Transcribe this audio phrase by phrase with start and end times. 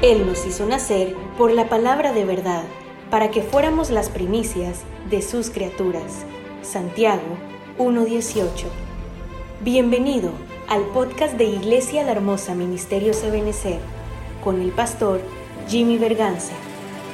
[0.00, 2.62] Él nos hizo nacer por la palabra de verdad,
[3.10, 6.24] para que fuéramos las primicias de sus criaturas.
[6.62, 7.36] Santiago
[7.78, 8.66] 1.18.
[9.60, 10.30] Bienvenido
[10.68, 13.80] al podcast de Iglesia La Hermosa Ministerio Sabenecer,
[14.44, 15.20] con el pastor
[15.66, 16.54] Jimmy Berganza.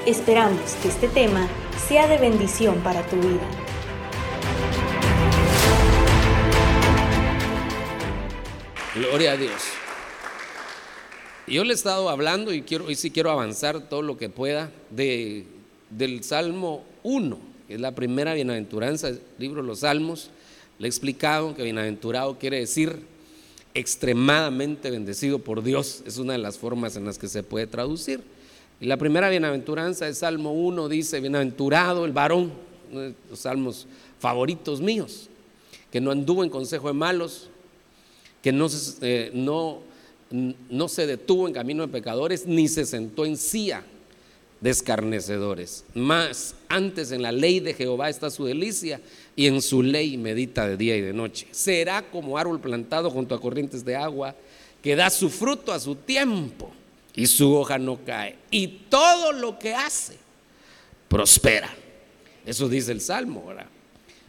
[0.04, 1.48] Esperamos que este tema
[1.88, 3.48] sea de bendición para tu vida.
[8.94, 9.83] Gloria a Dios.
[11.46, 15.44] Yo le he estado hablando y hoy sí quiero avanzar todo lo que pueda de,
[15.90, 20.30] del Salmo 1, que es la primera bienaventuranza del libro de los Salmos.
[20.78, 22.98] Le he explicado que bienaventurado quiere decir
[23.74, 26.02] extremadamente bendecido por Dios.
[26.06, 28.22] Es una de las formas en las que se puede traducir.
[28.80, 32.52] Y la primera bienaventuranza del Salmo 1 dice, bienaventurado el varón,
[32.90, 33.86] uno de los salmos
[34.18, 35.28] favoritos míos,
[35.92, 37.50] que no anduvo en consejo de malos,
[38.40, 38.68] que no,
[39.02, 39.92] eh, no
[40.34, 43.84] no se detuvo en camino de pecadores, ni se sentó en silla
[44.60, 45.84] de escarnecedores.
[45.94, 49.00] Más antes en la ley de Jehová está su delicia
[49.36, 51.46] y en su ley medita de día y de noche.
[51.52, 54.34] Será como árbol plantado junto a corrientes de agua
[54.82, 56.72] que da su fruto a su tiempo
[57.14, 58.36] y su hoja no cae.
[58.50, 60.16] Y todo lo que hace
[61.08, 61.72] prospera.
[62.44, 63.66] Eso dice el Salmo, ¿verdad?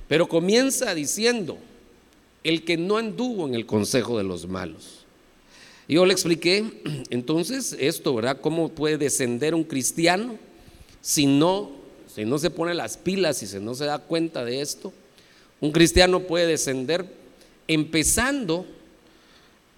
[0.08, 1.58] Pero comienza diciendo,
[2.44, 5.05] el que no anduvo en el consejo de los malos
[5.88, 6.64] yo le expliqué
[7.10, 8.40] entonces esto, ¿verdad?
[8.42, 10.38] ¿Cómo puede descender un cristiano
[11.02, 11.72] si no,
[12.14, 14.94] si no se pone las pilas y si no se da cuenta de esto?
[15.62, 17.06] Un cristiano puede descender
[17.68, 18.66] empezando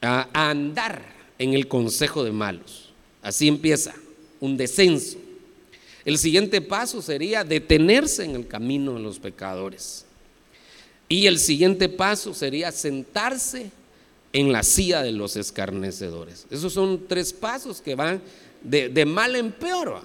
[0.02, 1.02] a, a andar
[1.38, 2.94] en el consejo de malos.
[3.22, 3.94] Así empieza,
[4.40, 5.18] un descenso.
[6.06, 10.06] El siguiente paso sería detenerse en el camino de los pecadores.
[11.10, 13.72] Y el siguiente paso sería sentarse
[14.34, 16.46] en la silla de los escarnecedores.
[16.50, 18.22] Esos son tres pasos que van
[18.62, 20.02] de, mal en peor.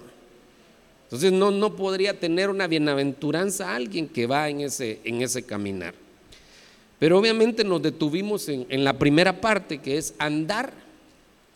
[1.05, 5.95] Entonces no, no podría tener una bienaventuranza alguien que va en ese, en ese caminar.
[6.99, 10.73] Pero obviamente nos detuvimos en, en la primera parte, que es andar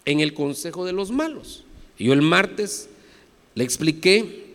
[0.04, 1.64] en el consejo de los malos.
[1.98, 2.88] Yo el martes
[3.54, 4.46] le expliqué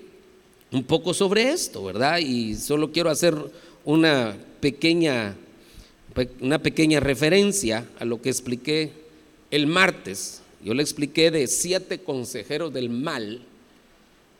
[0.71, 2.19] un poco sobre esto, ¿verdad?
[2.19, 3.35] Y solo quiero hacer
[3.83, 5.35] una pequeña
[6.39, 8.91] una pequeña referencia a lo que expliqué
[9.49, 10.41] el martes.
[10.63, 13.41] Yo le expliqué de siete consejeros del mal.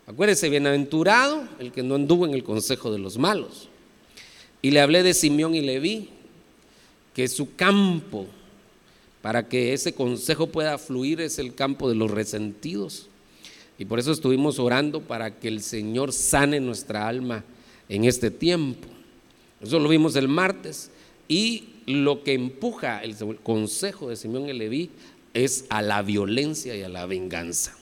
[0.08, 3.70] Acuérdese, bienaventurado el que no anduvo en el consejo de los malos.
[4.62, 6.10] Y le hablé de Simeón y Leví,
[7.14, 8.28] que su campo
[9.22, 13.08] para que ese consejo pueda fluir es el campo de los resentidos.
[13.78, 17.44] Y por eso estuvimos orando para que el Señor sane nuestra alma
[17.90, 18.88] en este tiempo.
[19.62, 20.92] Eso lo vimos el martes.
[21.28, 24.90] Y lo que empuja el consejo de Simeón y Leví
[25.34, 27.76] es a la violencia y a la venganza.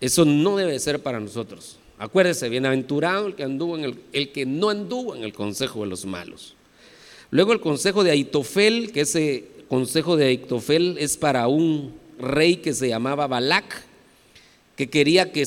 [0.00, 1.78] Eso no debe ser para nosotros.
[1.98, 5.90] Acuérdese, bienaventurado el que anduvo en el, el que no anduvo en el consejo de
[5.90, 6.56] los malos.
[7.30, 12.72] Luego el consejo de Aitofel, que ese consejo de Aitofel es para un rey que
[12.72, 13.82] se llamaba Balac,
[14.76, 15.46] que quería que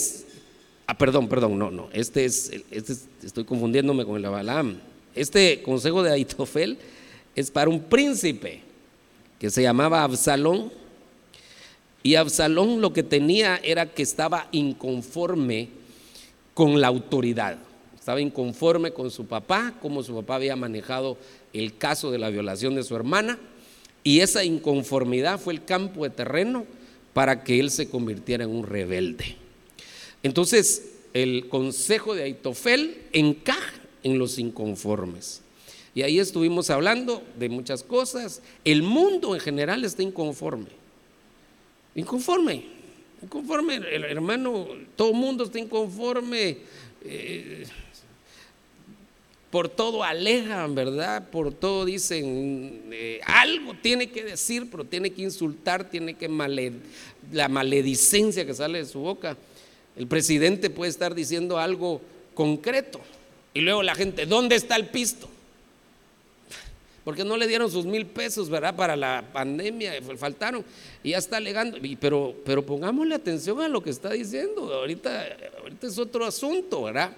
[0.87, 2.93] ah, perdón, perdón, no, no, este es, este
[3.23, 4.79] estoy confundiéndome con el de Balaam.
[5.15, 6.77] Este consejo de Aitofel
[7.37, 8.61] es para un príncipe
[9.39, 10.73] que se llamaba Absalón.
[12.01, 15.69] Y Absalón lo que tenía era que estaba inconforme
[16.55, 17.59] con la autoridad.
[17.95, 21.15] Estaba inconforme con su papá, como su papá había manejado
[21.53, 23.37] el caso de la violación de su hermana.
[24.03, 26.65] Y esa inconformidad fue el campo de terreno
[27.13, 29.35] para que él se convirtiera en un rebelde.
[30.23, 35.43] Entonces, el consejo de Aitofel encaja en los inconformes.
[35.97, 38.43] Y ahí estuvimos hablando de muchas cosas.
[38.63, 40.67] El mundo en general está inconforme.
[41.95, 42.65] Inconforme.
[43.23, 46.57] Inconforme, hermano, todo mundo está inconforme.
[47.03, 47.65] Eh,
[49.49, 51.31] por todo alegan, ¿verdad?
[51.31, 56.29] Por todo dicen, eh, algo tiene que decir, pero tiene que insultar, tiene que
[57.31, 59.35] la maledicencia que sale de su boca.
[59.95, 62.01] El presidente puede estar diciendo algo
[62.35, 63.01] concreto
[63.55, 65.27] y luego la gente, ¿dónde está el pisto?
[67.07, 68.75] Porque no le dieron sus mil pesos, ¿verdad?
[68.75, 70.65] Para la pandemia, faltaron,
[71.01, 75.25] y ya está alegando, pero, pero pongámosle atención a lo que está diciendo, ahorita,
[75.61, 77.15] ahorita es otro asunto, ¿verdad?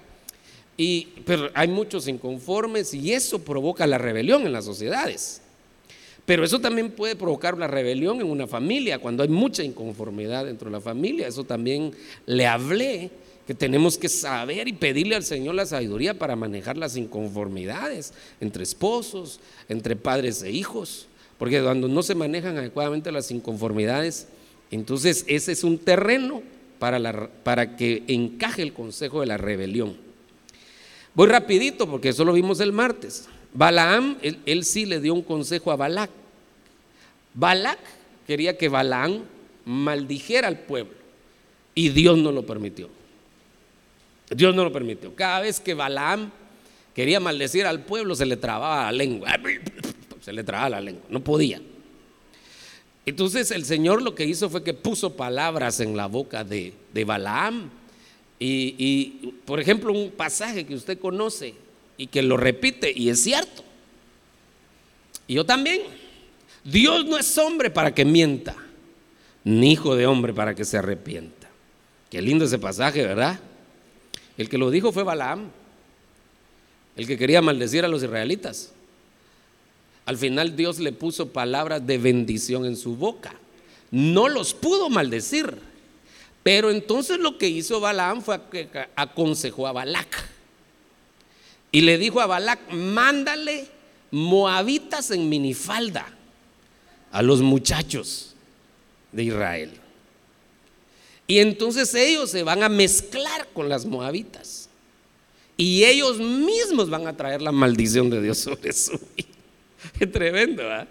[0.77, 5.41] Y, pero hay muchos inconformes y eso provoca la rebelión en las sociedades.
[6.24, 10.69] Pero eso también puede provocar la rebelión en una familia, cuando hay mucha inconformidad dentro
[10.69, 11.27] de la familia.
[11.27, 11.95] Eso también
[12.27, 13.09] le hablé
[13.49, 18.61] que tenemos que saber y pedirle al Señor la sabiduría para manejar las inconformidades entre
[18.61, 21.07] esposos, entre padres e hijos,
[21.39, 24.27] porque cuando no se manejan adecuadamente las inconformidades,
[24.69, 26.43] entonces ese es un terreno
[26.77, 29.97] para, para que encaje el consejo de la rebelión.
[31.15, 33.29] Voy rapidito porque eso lo vimos el martes.
[33.55, 36.11] Balaam, él, sí le dio un consejo a Balac.
[37.33, 37.79] Balac
[38.27, 39.23] quería que Balaam
[39.65, 40.93] maldijera al pueblo
[41.73, 42.98] y Dios no lo permitió.
[44.29, 45.15] Dios no lo permitió.
[45.15, 46.31] Cada vez que Balaam
[46.93, 49.29] quería maldecir al pueblo se le trababa la lengua.
[50.21, 51.61] Se le trababa la lengua, no podía.
[53.05, 57.05] Entonces el Señor lo que hizo fue que puso palabras en la boca de, de
[57.05, 57.69] Balaam.
[58.37, 61.55] Y, y, por ejemplo, un pasaje que usted conoce
[61.97, 63.63] y que lo repite y es cierto.
[65.27, 65.81] Y yo también.
[66.63, 68.55] Dios no es hombre para que mienta,
[69.43, 71.49] ni hijo de hombre para que se arrepienta.
[72.09, 73.39] Qué lindo ese pasaje, ¿verdad?
[74.39, 75.51] El que lo dijo fue Balaam,
[76.95, 78.71] el que quería maldecir a los israelitas.
[80.06, 83.36] Al final Dios le puso palabras de bendición en su boca.
[83.91, 85.53] No los pudo maldecir.
[86.41, 90.30] Pero entonces lo que hizo Balaam fue que aconsejó a Balac.
[91.74, 93.68] Y le dijo a Balac, mándale
[94.09, 96.07] moabitas en minifalda
[97.12, 98.35] a los muchachos
[99.12, 99.71] de Israel.
[101.29, 104.67] Y entonces ellos se van a mezclar con las moabitas.
[105.55, 109.29] Y ellos mismos van a traer la maldición de Dios sobre su vida.
[109.99, 110.87] Qué tremendo, ¿verdad?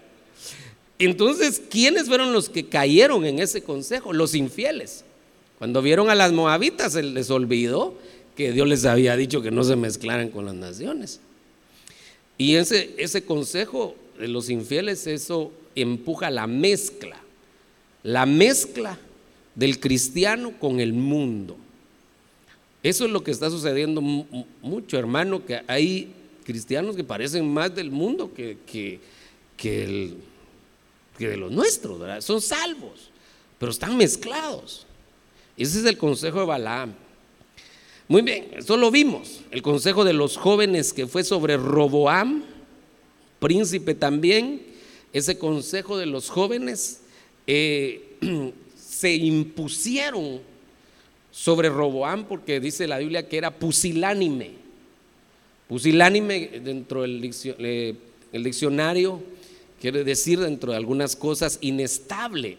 [0.97, 4.13] Entonces, ¿quiénes fueron los que cayeron en ese consejo?
[4.13, 5.03] Los infieles.
[5.57, 7.97] Cuando vieron a las moabitas, se les olvidó
[8.37, 11.19] que Dios les había dicho que no se mezclaran con las naciones.
[12.37, 17.17] Y ese, ese consejo de los infieles, eso empuja la mezcla,
[18.03, 18.97] la mezcla
[19.55, 21.57] del cristiano con el mundo.
[22.81, 26.13] Eso es lo que está sucediendo mucho, hermano, que hay
[26.45, 28.99] cristianos que parecen más del mundo que, que,
[29.57, 30.15] que,
[31.17, 32.23] de los nuestros.
[32.23, 33.09] Son salvos,
[33.57, 34.85] pero están mezclados.
[35.57, 36.93] Ese es el consejo de Balaam.
[38.07, 39.41] Muy bien, eso lo vimos.
[39.51, 42.45] El consejo de los jóvenes que fue sobre Roboam,
[43.39, 44.63] príncipe también.
[45.11, 47.01] Ese consejo de los jóvenes
[47.45, 48.15] eh,
[48.99, 50.41] se impusieron
[51.31, 54.51] sobre Roboam porque dice la Biblia que era pusilánime.
[55.69, 57.21] Pusilánime dentro del
[58.33, 59.23] diccionario
[59.79, 62.57] quiere decir dentro de algunas cosas inestable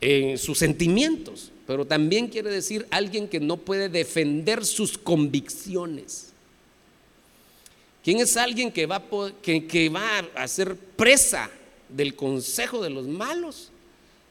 [0.00, 6.32] en sus sentimientos, pero también quiere decir alguien que no puede defender sus convicciones.
[8.02, 9.00] ¿Quién es alguien que va,
[9.40, 11.48] que, que va a ser presa
[11.88, 13.70] del consejo de los malos?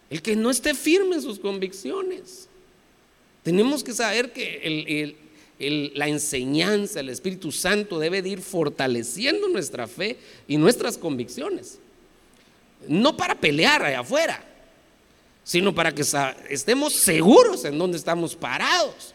[0.10, 2.48] El que no esté firme en sus convicciones.
[3.44, 5.16] Tenemos que saber que
[5.96, 10.18] la enseñanza, el Espíritu Santo debe de ir fortaleciendo nuestra fe
[10.48, 11.80] y nuestras convicciones.
[12.88, 14.44] No para pelear allá afuera,
[15.44, 16.04] sino para que
[16.50, 19.14] estemos seguros en dónde estamos parados.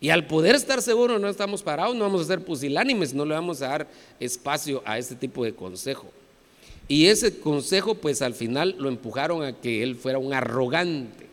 [0.00, 3.34] Y al poder estar seguros no estamos parados, no vamos a ser pusilánimes, no le
[3.34, 3.88] vamos a dar
[4.18, 6.10] espacio a este tipo de consejo.
[6.90, 11.28] Y ese consejo, pues al final lo empujaron a que él fuera un arrogante.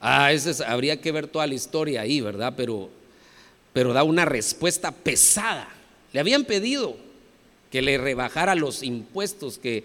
[0.00, 2.54] Ah, veces habría que ver toda la historia ahí, ¿verdad?
[2.56, 2.88] Pero
[3.72, 5.68] pero da una respuesta pesada.
[6.12, 6.96] Le habían pedido
[7.70, 9.84] que le rebajara los impuestos que,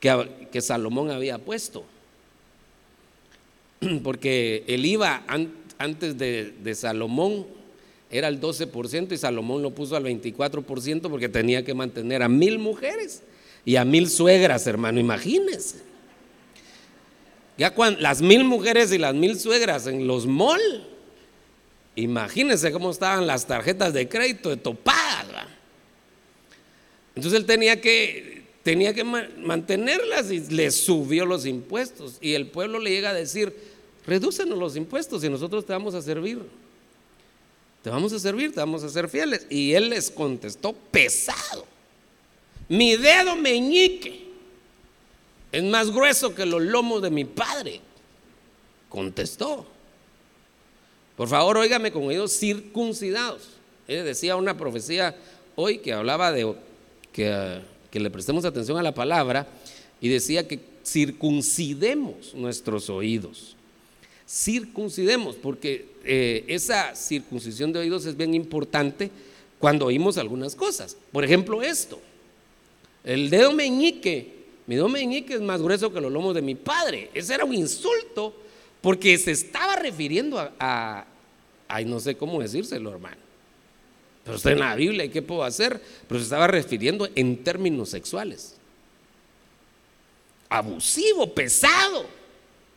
[0.00, 1.84] que, Salomón había puesto.
[4.02, 5.22] Porque el IVA
[5.78, 7.46] antes de, de Salomón
[8.10, 12.58] era el 12% y Salomón lo puso al 24% porque tenía que mantener a mil
[12.58, 13.22] mujeres
[13.64, 15.76] y a mil suegras, hermano, imagínense.
[17.58, 20.90] Ya cuando las mil mujeres y las mil suegras en los malls
[21.96, 25.46] Imagínense cómo estaban las tarjetas de crédito de topadas.
[27.14, 32.18] Entonces él tenía que, tenía que mantenerlas y le subió los impuestos.
[32.20, 33.54] Y el pueblo le llega a decir,
[34.06, 36.40] redúcenos los impuestos y nosotros te vamos a servir.
[37.82, 39.46] Te vamos a servir, te vamos a ser fieles.
[39.50, 41.66] Y él les contestó pesado.
[42.70, 44.28] Mi dedo meñique
[45.50, 47.80] es más grueso que los lomos de mi padre.
[48.88, 49.66] Contestó.
[51.16, 53.48] Por favor, óigame con oídos circuncidados.
[53.88, 55.16] Él decía una profecía
[55.56, 56.54] hoy que hablaba de
[57.12, 57.60] que,
[57.90, 59.48] que, le prestemos atención a la palabra
[60.00, 63.56] y decía que circuncidemos nuestros oídos.
[64.28, 69.10] Circuncidemos, porque eh, esa circuncisión de oídos es bien importante
[69.58, 70.96] cuando oímos algunas cosas.
[71.10, 72.00] Por ejemplo, esto.
[73.04, 74.34] El dedo meñique,
[74.66, 77.10] mi dedo meñique es más grueso que los lomos de mi padre.
[77.14, 78.34] Ese era un insulto
[78.80, 81.06] porque se estaba refiriendo a,
[81.68, 83.16] ay, no sé cómo decírselo, hermano.
[84.24, 85.80] Pero está en la Biblia, ¿y qué puedo hacer?
[86.06, 88.56] Pero se estaba refiriendo en términos sexuales.
[90.48, 92.06] Abusivo, pesado.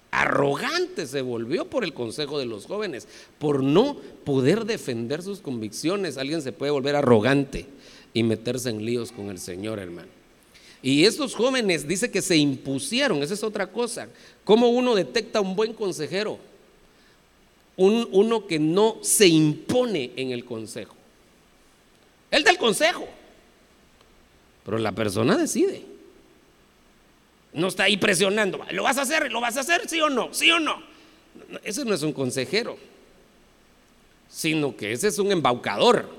[0.09, 3.07] Arrogante se volvió por el consejo de los jóvenes,
[3.39, 6.17] por no poder defender sus convicciones.
[6.17, 7.65] Alguien se puede volver arrogante
[8.13, 10.09] y meterse en líos con el Señor, hermano.
[10.81, 14.09] Y estos jóvenes dice que se impusieron, esa es otra cosa.
[14.43, 16.37] ¿Cómo uno detecta un buen consejero?
[17.77, 20.93] Un, uno que no se impone en el consejo.
[22.29, 23.07] Él da el consejo,
[24.65, 25.85] pero la persona decide.
[27.53, 28.59] No está ahí presionando.
[28.71, 29.31] ¿Lo vas a hacer?
[29.31, 29.87] ¿Lo vas a hacer?
[29.87, 30.33] ¿Sí o no?
[30.33, 30.83] ¿Sí o no?
[31.63, 32.77] Ese no es un consejero,
[34.29, 36.09] sino que ese es un embaucador,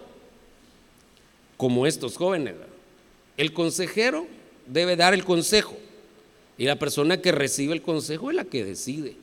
[1.65, 2.57] como estos jóvenes.
[3.39, 4.27] El consejero
[4.67, 5.75] debe dar el consejo
[6.59, 9.17] y la persona que recibe el consejo es la que decide.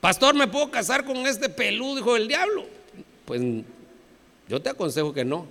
[0.00, 2.66] Pastor, ¿me puedo casar con este peludo hijo del diablo?
[3.24, 3.42] Pues
[4.48, 5.48] yo te aconsejo que no.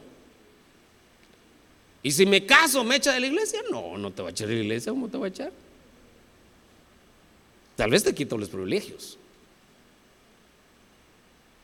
[2.02, 3.60] Y si me caso, ¿me echa de la iglesia?
[3.70, 5.52] No, no te va a echar de la iglesia, ¿cómo te va a echar?
[7.76, 9.18] Tal vez te quito los privilegios.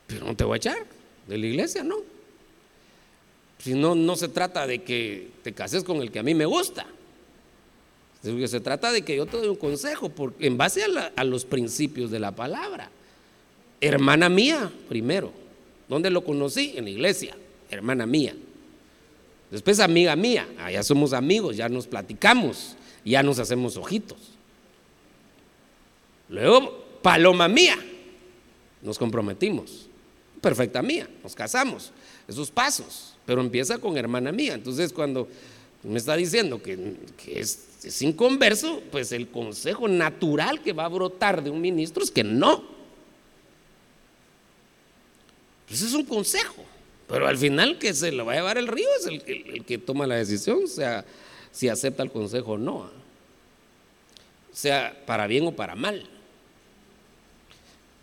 [0.08, 0.84] Pero no te va a echar
[1.26, 2.15] de la iglesia, no.
[3.58, 6.46] Si no, no se trata de que te cases con el que a mí me
[6.46, 6.86] gusta.
[8.22, 10.10] Se trata de que yo te doy un consejo
[10.40, 10.82] en base
[11.14, 12.90] a, los principios de la palabra.
[13.80, 15.32] Hermana mía, primero.
[15.88, 16.74] ¿Dónde lo conocí?
[16.76, 17.36] En la iglesia.
[17.70, 18.34] Hermana mía.
[19.50, 24.18] Después amiga mía, ah, ya somos amigos, ya nos platicamos, ya nos hacemos ojitos.
[26.28, 27.76] Luego, paloma mía,
[28.82, 29.88] nos comprometimos.
[30.40, 31.92] Perfecta mía, nos casamos.
[32.26, 34.54] Esos pasos, pero empieza con hermana mía.
[34.54, 35.28] Entonces, cuando
[35.82, 41.42] me está diciendo que, es, es inconverso, pues el consejo natural que va a brotar
[41.42, 42.64] de un ministro es que no.
[45.68, 46.64] Pues es un consejo.
[47.08, 50.06] Pero al final que se lo va a llevar el río es el, que toma
[50.06, 51.04] la decisión, o sea,
[51.52, 52.90] si acepta el consejo o no.
[54.52, 56.04] Sea para bien o para mal.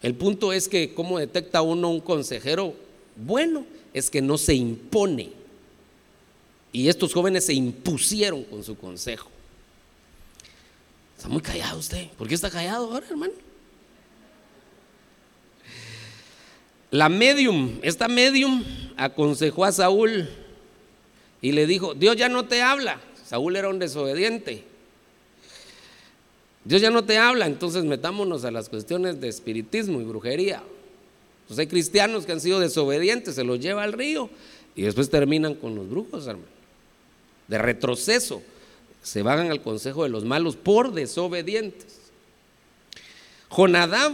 [0.02, 2.76] El punto es que cómo detecta uno un consejero
[3.16, 5.32] bueno es que no se impone.
[6.72, 9.30] Y estos jóvenes se impusieron con su consejo.
[11.16, 12.10] Está muy callado usted.
[12.18, 13.34] ¿Por qué está callado ahora, hermano?
[16.90, 18.64] La medium, esta medium
[18.98, 20.30] aconsejó a Saúl
[21.42, 23.00] y le dijo, Dios ya no te habla.
[23.26, 24.64] Saúl era un desobediente.
[26.66, 30.64] Dios ya no te habla, entonces metámonos a las cuestiones de espiritismo y brujería.
[31.54, 34.28] Pues hay cristianos que han sido desobedientes, se los lleva al río
[34.76, 36.48] y después terminan con los brujos, hermano.
[37.48, 38.42] De retroceso,
[39.04, 42.00] se vagan al consejo de los malos por desobedientes.
[43.52, 44.14] Jonadab,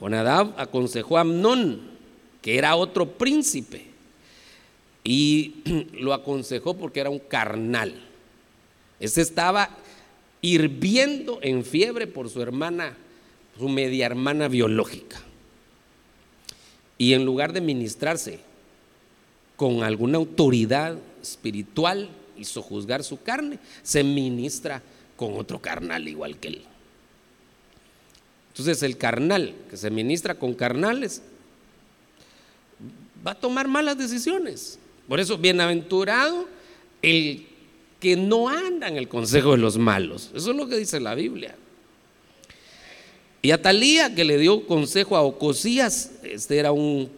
[0.00, 1.82] Jonadab aconsejó a Amnón
[2.40, 3.84] que era otro príncipe.
[5.04, 8.02] Y lo aconsejó porque era un carnal.
[8.98, 9.76] Ese estaba
[10.40, 12.96] hirviendo en fiebre por su hermana,
[13.58, 15.27] su media hermana biológica.
[16.98, 18.40] Y en lugar de ministrarse
[19.56, 24.82] con alguna autoridad espiritual y sojuzgar su carne, se ministra
[25.16, 26.62] con otro carnal igual que él.
[28.50, 31.22] Entonces el carnal que se ministra con carnales
[33.26, 34.78] va a tomar malas decisiones.
[35.08, 36.48] Por eso, bienaventurado
[37.02, 37.46] el
[38.00, 40.30] que no anda en el consejo de los malos.
[40.34, 41.56] Eso es lo que dice la Biblia.
[43.40, 47.10] Y Atalía, que le dio consejo a Ocosías, este era un,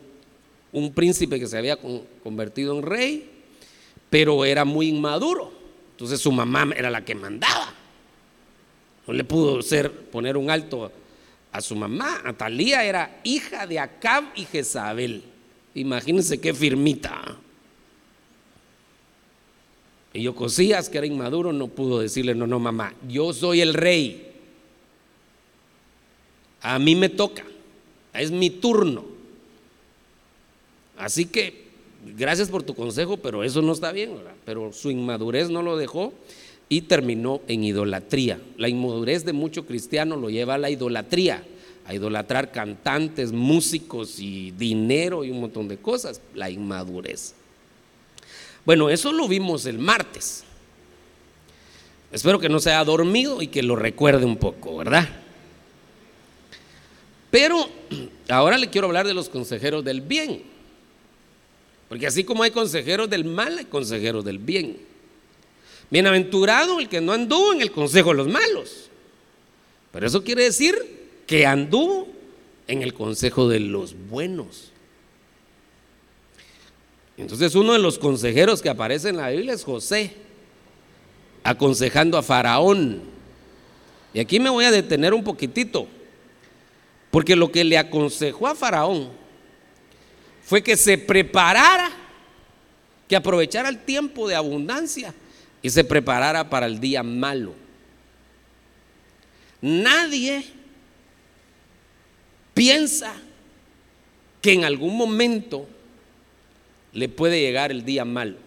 [0.73, 1.79] un príncipe que se había
[2.23, 3.31] convertido en rey,
[4.11, 5.53] pero era muy inmaduro.
[5.93, 7.75] Entonces su mamá era la que mandaba.
[9.07, 10.93] No le pudo ser poner un alto
[11.53, 12.21] a su mamá.
[12.25, 15.25] Atalía era hija de Acab y Jezabel.
[15.75, 17.37] Imagínense qué firmita.
[20.13, 24.30] Y Ocosías, que era inmaduro, no pudo decirle, no, no, mamá, yo soy el rey.
[26.63, 27.45] A mí me toca,
[28.13, 29.05] es mi turno.
[30.99, 31.69] Así que,
[32.17, 34.13] gracias por tu consejo, pero eso no está bien,
[34.45, 36.13] Pero su inmadurez no lo dejó
[36.69, 38.41] y terminó en idolatría.
[38.59, 41.43] La inmadurez de mucho cristiano lo lleva a la idolatría
[41.91, 47.35] a idolatrar cantantes, músicos y dinero y un montón de cosas, la inmadurez.
[48.65, 50.45] Bueno, eso lo vimos el martes.
[52.13, 55.09] Espero que no se haya dormido y que lo recuerde un poco, ¿verdad?
[57.31, 57.69] Pero
[58.29, 60.43] ahora le quiero hablar de los consejeros del bien.
[61.89, 64.79] Porque así como hay consejeros del mal, hay consejeros del bien.
[65.91, 68.91] Bienaventurado el que no anduvo en el consejo de los malos.
[69.93, 70.75] Pero eso quiere decir
[71.27, 72.09] que anduvo
[72.69, 74.71] en el consejo de los buenos.
[77.17, 80.15] Entonces uno de los consejeros que aparece en la Biblia es José,
[81.43, 83.03] aconsejando a Faraón.
[84.15, 85.87] Y aquí me voy a detener un poquitito,
[87.11, 89.11] porque lo que le aconsejó a Faraón
[90.43, 91.91] fue que se preparara,
[93.09, 95.15] que aprovechara el tiempo de abundancia
[95.63, 97.55] y se preparara para el día malo.
[99.61, 100.45] Nadie
[102.55, 103.15] piensa
[104.41, 105.69] que en algún momento
[106.93, 108.39] le puede llegar el día malo.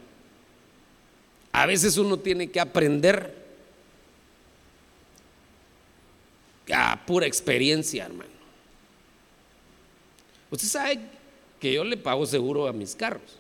[1.52, 3.44] A veces uno tiene que aprender
[6.74, 8.33] a pura experiencia, hermano.
[10.54, 11.00] Usted sabe
[11.60, 13.40] que yo le pago seguro a mis carros.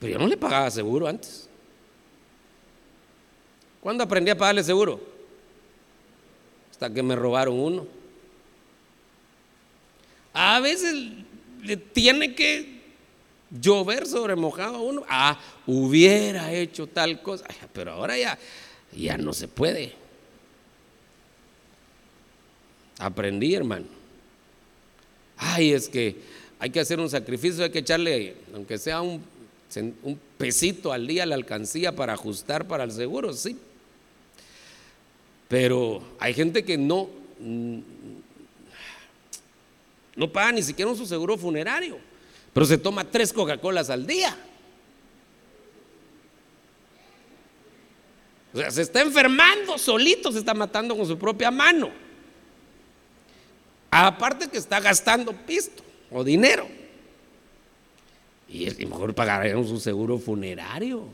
[0.00, 1.46] Pero yo no le pagaba seguro antes.
[3.82, 4.98] ¿Cuándo aprendí a pagarle seguro?
[6.70, 7.86] Hasta que me robaron uno.
[10.32, 10.94] A veces
[11.62, 12.80] le tiene que
[13.50, 15.04] llover sobre mojado a uno.
[15.06, 17.44] Ah, hubiera hecho tal cosa.
[17.74, 18.38] Pero ahora ya,
[18.92, 19.92] ya no se puede.
[22.98, 23.95] Aprendí, hermano.
[25.36, 26.16] Ay, es que
[26.58, 29.22] hay que hacer un sacrificio, hay que echarle, aunque sea un,
[30.02, 33.56] un pesito al día, la alcancía para ajustar para el seguro, sí.
[35.48, 37.08] Pero hay gente que no,
[40.16, 41.98] no paga ni siquiera un su seguro funerario,
[42.52, 44.36] pero se toma tres Coca-Colas al día.
[48.54, 52.05] O sea, se está enfermando solito, se está matando con su propia mano.
[53.90, 56.66] Aparte que está gastando pisto o dinero.
[58.48, 61.04] Y, mejor pagaríamos un seguro funerario.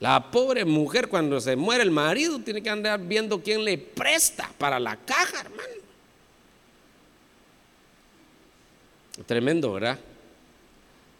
[0.00, 4.50] La pobre mujer cuando se muere el marido tiene que andar viendo quién le presta
[4.58, 5.82] para la caja, hermano.
[9.26, 9.98] Tremendo, ¿verdad?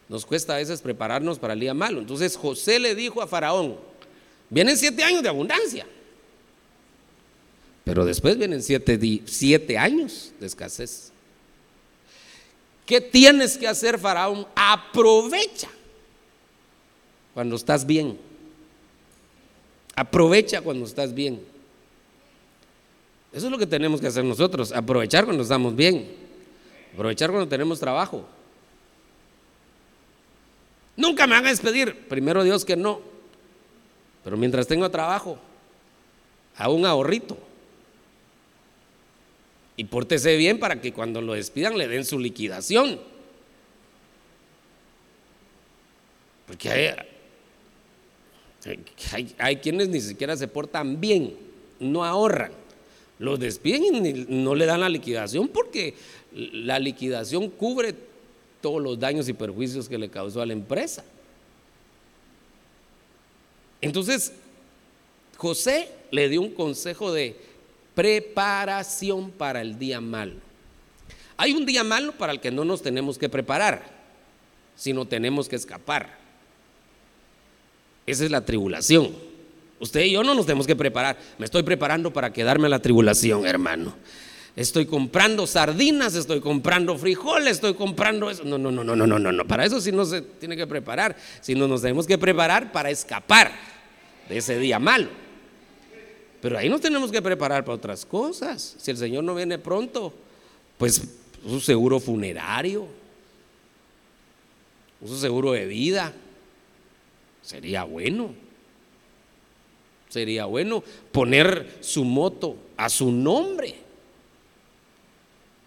[0.09, 2.01] Nos cuesta a veces prepararnos para el día malo.
[2.01, 3.77] Entonces José le dijo a Faraón,
[4.51, 5.87] vienen siete años de abundancia,
[7.85, 11.11] pero después vienen siete, años de escasez.
[12.87, 14.47] ¿Qué tienes que hacer, Faraón?
[14.55, 15.69] Aprovecha
[17.35, 18.19] cuando estás bien.
[19.97, 21.43] Aprovecha cuando estás bien.
[23.33, 26.15] Eso es lo que tenemos que hacer nosotros, aprovechar cuando estamos bien.
[26.95, 28.27] Aprovechar cuando tenemos trabajo.
[30.97, 32.07] Nunca me van a despedir.
[32.09, 33.01] Primero Dios que no.
[34.23, 35.39] Pero mientras tengo trabajo,
[36.57, 37.39] hago un ahorrito.
[39.83, 43.01] Y pórtese bien para que cuando lo despidan le den su liquidación.
[46.47, 46.95] Porque
[49.11, 51.37] hay, hay quienes ni siquiera se portan bien,
[51.81, 52.53] no ahorran.
[53.19, 55.97] Los despiden y no le dan la liquidación porque
[56.31, 57.93] la liquidación cubre
[58.61, 61.05] todos los daños y perjuicios que le causó a la empresa.
[63.81, 64.33] Entonces,
[65.37, 67.35] José le dio un consejo de
[67.95, 70.35] preparación para el día malo.
[71.37, 73.85] Hay un día malo para el que no nos tenemos que preparar,
[74.77, 76.19] sino tenemos que escapar.
[78.07, 79.15] Esa es la tribulación.
[79.81, 81.19] Usted y yo no nos tenemos que preparar.
[81.39, 83.95] Me estoy preparando para quedarme a la tribulación, hermano
[84.57, 88.45] estoy comprando sardinas, estoy comprando frijoles, estoy comprando eso.
[88.45, 89.47] No, no, no, no, no, no, no, no.
[89.47, 93.53] Para eso sí no se tiene que preparar, sino nos tenemos que preparar para escapar
[94.29, 95.09] de ese día malo.
[96.43, 98.75] Pero ahí nos tenemos que preparar para otras cosas.
[98.77, 100.13] Si el Señor no viene pronto,
[100.77, 101.01] pues
[101.45, 102.89] un seguro funerario,
[105.01, 106.13] un seguro de vida,
[107.43, 108.35] sería bueno.
[110.09, 113.77] Sería bueno poner su moto a su nombre.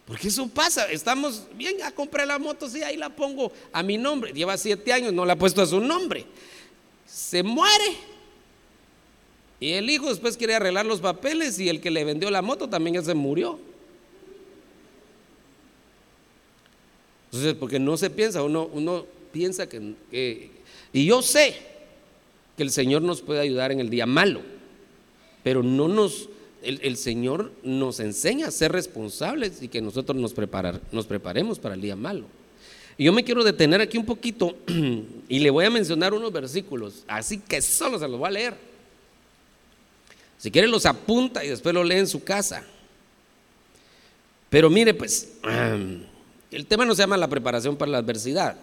[0.06, 3.98] Porque eso pasa, estamos bien, a comprar la moto, sí, ahí la pongo a mi
[3.98, 4.34] nombre.
[4.34, 6.26] Lleva siete años, no la ha puesto a su nombre.
[7.08, 8.14] Se muere.
[9.60, 12.68] Y el hijo después quiere arreglar los papeles y el que le vendió la moto
[12.68, 13.60] también ya se murió.
[17.26, 20.50] Entonces, porque no se piensa, uno, uno piensa que.
[20.94, 21.56] Y yo sé
[22.56, 24.41] que el Señor nos puede ayudar en el día malo,
[25.44, 26.30] pero no nos
[26.65, 31.76] el, Señor nos enseña a ser responsables y que nosotros nos, preparar, nos preparemos para
[31.76, 32.26] el día malo.
[32.98, 34.56] Y yo me quiero detener aquí un poquito
[35.30, 38.75] y le voy a mencionar unos versículos, así que solo se los voy a leer.
[40.38, 42.63] Si quiere los apunta y después lo lee en su casa.
[44.50, 45.34] Pero mire, pues,
[46.52, 48.58] el tema no se llama la preparación para la adversidad.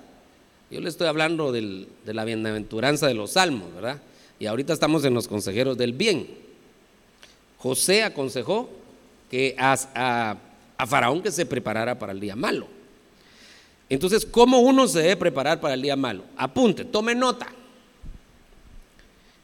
[0.71, 4.01] Yo le estoy hablando de la bienaventuranza de los salmos, ¿verdad?
[4.39, 6.27] Y ahorita estamos en los consejeros del bien.
[7.59, 8.71] José aconsejó
[9.31, 10.37] que a,
[10.87, 12.67] Faraón que se preparara para el día malo.
[13.89, 16.25] Entonces, ¿cómo uno se debe preparar para el día malo?
[16.37, 17.47] Apunte, tome nota.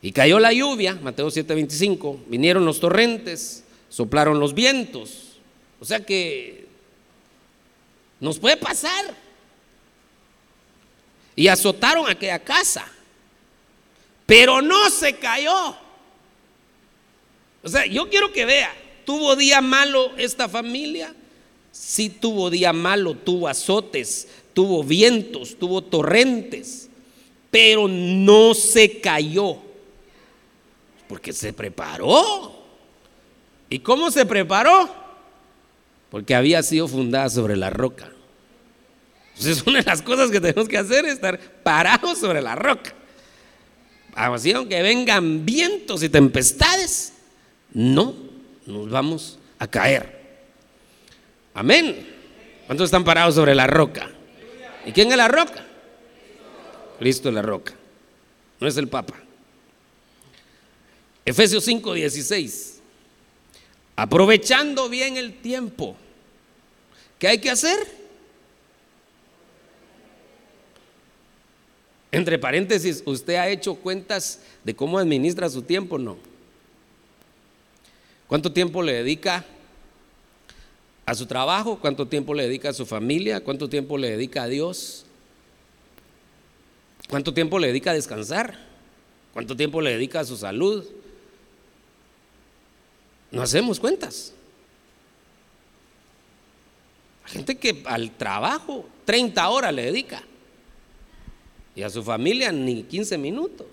[0.00, 5.38] Y cayó la lluvia, Mateo 7:25, vinieron los torrentes, soplaron los vientos.
[5.80, 6.66] O sea que
[8.20, 9.14] nos puede pasar.
[11.34, 12.90] Y azotaron aquella casa,
[14.26, 15.76] pero no se cayó.
[17.62, 21.14] O sea, yo quiero que vea, ¿tuvo día malo esta familia?
[21.70, 26.88] Sí tuvo día malo, tuvo azotes, tuvo vientos, tuvo torrentes,
[27.50, 29.67] pero no se cayó.
[31.08, 32.64] Porque se preparó.
[33.70, 34.88] ¿Y cómo se preparó?
[36.10, 38.10] Porque había sido fundada sobre la roca.
[39.36, 42.92] Entonces, una de las cosas que tenemos que hacer es estar parados sobre la roca.
[44.14, 47.12] Así, aunque vengan vientos y tempestades,
[47.72, 48.14] no
[48.66, 50.18] nos vamos a caer.
[51.54, 52.06] Amén.
[52.66, 54.10] ¿Cuántos están parados sobre la roca?
[54.84, 55.64] ¿Y quién es la roca?
[56.98, 57.74] Cristo la roca.
[58.60, 59.14] No es el Papa.
[61.28, 62.80] Efesios 5, 16.
[63.96, 65.94] Aprovechando bien el tiempo.
[67.18, 67.76] ¿Qué hay que hacer?
[72.10, 75.98] Entre paréntesis, ¿usted ha hecho cuentas de cómo administra su tiempo?
[75.98, 76.16] No.
[78.26, 79.44] ¿Cuánto tiempo le dedica
[81.04, 81.78] a su trabajo?
[81.78, 83.44] ¿Cuánto tiempo le dedica a su familia?
[83.44, 85.04] ¿Cuánto tiempo le dedica a Dios?
[87.10, 88.58] ¿Cuánto tiempo le dedica a descansar?
[89.34, 90.86] ¿Cuánto tiempo le dedica a su salud?
[93.30, 94.32] No hacemos cuentas.
[97.24, 100.22] Hay gente que al trabajo 30 horas le dedica
[101.76, 103.66] y a su familia ni 15 minutos.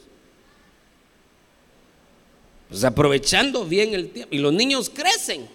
[2.70, 4.36] Pues aprovechando bien el tiempo.
[4.36, 5.48] Y los niños crecen.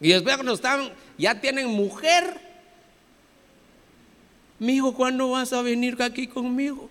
[0.00, 2.40] Y después cuando están, ya tienen mujer.
[4.58, 6.88] Mi hijo, ¿cuándo vas a venir aquí conmigo?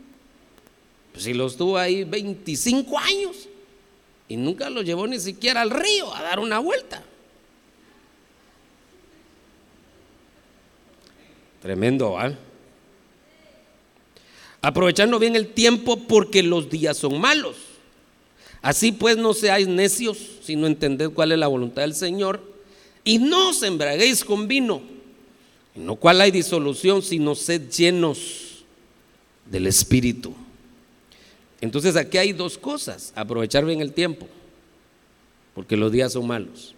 [1.12, 3.48] Pues si los tuvo ahí 25 años.
[4.30, 7.04] Y nunca lo llevó ni siquiera al río a dar una vuelta.
[11.62, 12.18] Tremendo.
[14.62, 17.56] Aprovechando bien el tiempo porque los días son malos.
[18.62, 22.42] Así pues no seáis necios, sino entended cuál es la voluntad del Señor.
[23.04, 24.82] Y no os embraguéis con vino,
[25.76, 28.66] en lo cual hay disolución, sino sed llenos
[29.46, 30.36] del Espíritu.
[31.62, 34.28] Entonces aquí hay dos cosas, aprovechar bien el tiempo,
[35.56, 36.76] porque los días son malos.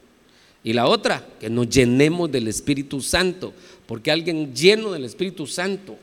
[0.64, 3.54] Y la otra, que nos llenemos del Espíritu Santo,
[3.86, 5.98] porque alguien lleno del Espíritu Santo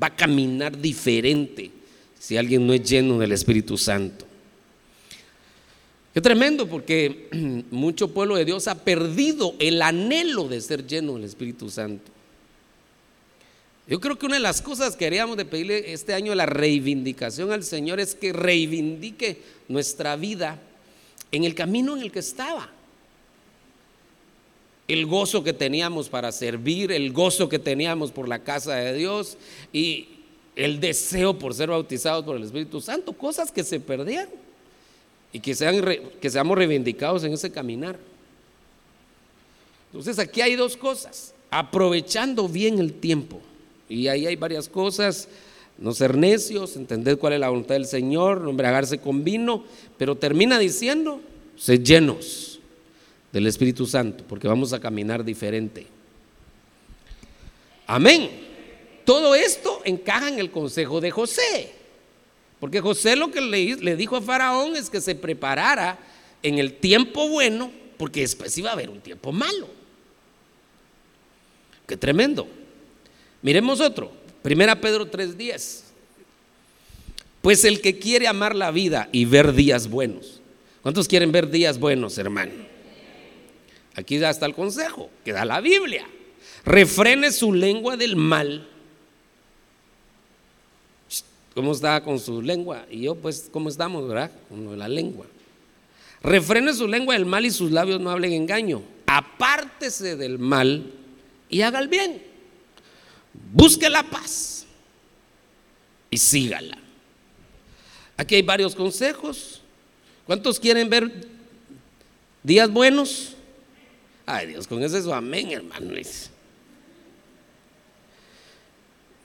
[0.00, 1.70] va a caminar diferente
[2.18, 4.26] si alguien no es lleno del Espíritu Santo.
[6.12, 7.28] Qué tremendo, porque
[7.70, 12.10] mucho pueblo de Dios ha perdido el anhelo de ser lleno del Espíritu Santo.
[13.90, 17.50] Yo creo que una de las cosas que queríamos de pedirle este año la reivindicación
[17.50, 20.60] al Señor es que reivindique nuestra vida
[21.32, 22.70] en el camino en el que estaba.
[24.86, 29.36] El gozo que teníamos para servir, el gozo que teníamos por la casa de Dios
[29.72, 30.06] y
[30.54, 34.30] el deseo por ser bautizados por el Espíritu Santo, cosas que se perdieron
[35.32, 37.98] y que seamos reivindicados en ese caminar.
[39.86, 43.40] Entonces aquí hay dos cosas, aprovechando bien el tiempo
[43.90, 45.28] y ahí hay varias cosas.
[45.76, 49.64] No ser necios, entender cuál es la voluntad del Señor, no embriagarse con vino,
[49.98, 51.20] pero termina diciendo,
[51.56, 52.60] ser llenos
[53.32, 55.86] del Espíritu Santo, porque vamos a caminar diferente.
[57.86, 58.30] Amén.
[59.04, 61.72] Todo esto encaja en el consejo de José,
[62.60, 65.98] porque José lo que le, le dijo a Faraón es que se preparara
[66.42, 69.66] en el tiempo bueno, porque después iba a haber un tiempo malo.
[71.86, 72.46] Qué tremendo.
[73.42, 75.84] Miremos otro, Primera Pedro 3:10.
[77.42, 80.40] Pues el que quiere amar la vida y ver días buenos.
[80.82, 82.52] ¿Cuántos quieren ver días buenos, hermano?
[83.94, 86.06] Aquí ya está el consejo que da la Biblia.
[86.64, 88.66] Refrene su lengua del mal.
[91.54, 92.86] ¿Cómo está con su lengua?
[92.90, 94.30] Y yo, pues, ¿cómo estamos, verdad?
[94.48, 95.26] Con la lengua.
[96.22, 98.82] Refrene su lengua del mal y sus labios no hablen engaño.
[99.06, 100.92] Apártese del mal
[101.48, 102.29] y haga el bien.
[103.52, 104.64] Busque la paz
[106.10, 106.78] y sígala.
[108.16, 109.62] Aquí hay varios consejos.
[110.26, 111.26] ¿Cuántos quieren ver
[112.42, 113.34] días buenos?
[114.26, 115.92] Ay Dios, con ese es su amén, hermano.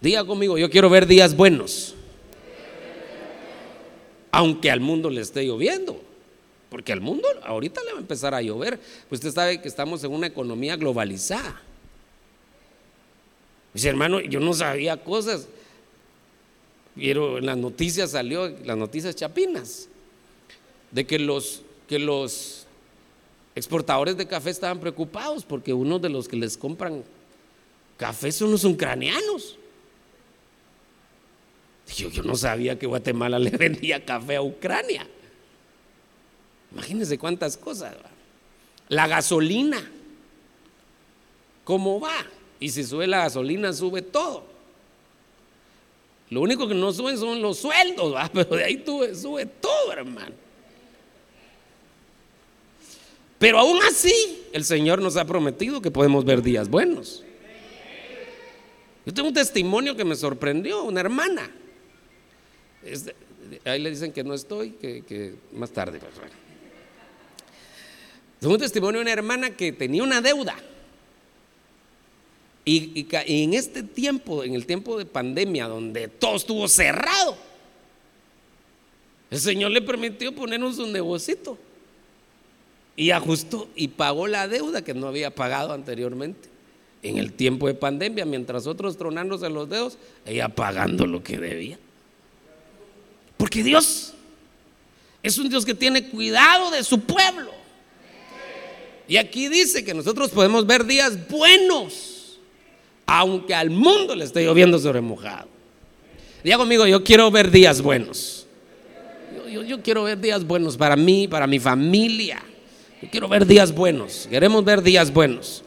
[0.01, 1.93] Diga conmigo, yo quiero ver días buenos.
[4.31, 6.01] Aunque al mundo le esté lloviendo.
[6.69, 8.79] Porque al mundo ahorita le va a empezar a llover.
[9.07, 11.61] Pues usted sabe que estamos en una economía globalizada.
[13.75, 15.49] Dice, hermano, yo no sabía cosas.
[16.95, 19.89] Pero en las noticias salió, las noticias chapinas,
[20.91, 22.67] de que los, que los
[23.53, 27.03] exportadores de café estaban preocupados porque uno de los que les compran
[27.97, 29.57] café son los ucranianos.
[31.97, 35.05] Yo, yo no sabía que Guatemala le vendía café a Ucrania.
[36.71, 37.93] Imagínense cuántas cosas.
[38.87, 39.91] La gasolina,
[41.65, 42.25] ¿cómo va?
[42.59, 44.43] Y si sube la gasolina, sube todo.
[46.29, 50.33] Lo único que no suben son los sueldos, pero de ahí sube todo, hermano.
[53.37, 57.23] Pero aún así, el Señor nos ha prometido que podemos ver días buenos.
[59.05, 61.51] Yo tengo un testimonio que me sorprendió, una hermana.
[63.65, 65.99] ahí le dicen que no estoy, que, más tarde.
[65.99, 66.11] Pues,
[68.39, 70.55] tengo un testimonio de una hermana que tenía una deuda.
[72.67, 77.37] Y, en este tiempo, en el tiempo de pandemia, donde todo estuvo cerrado,
[79.29, 81.59] el Señor le permitió ponernos un negocito.
[82.97, 86.49] Y ajustó y pagó la deuda que no había pagado anteriormente.
[87.03, 91.77] En el tiempo de pandemia, mientras otros tronándose los dedos, ella pagando lo que debía.
[93.37, 94.13] Porque Dios
[95.21, 97.51] es un Dios que tiene cuidado de su pueblo.
[99.07, 102.14] Y aquí dice que nosotros podemos ver días buenos
[103.05, 105.47] aunque al mundo le esté lloviendo sobre mojado.
[106.43, 108.45] Diga conmigo, yo quiero ver días buenos.
[109.49, 112.43] Yo, quiero ver días buenos para mí, para mi familia.
[113.01, 114.27] Yo quiero ver días buenos.
[114.29, 115.63] Queremos ver días buenos.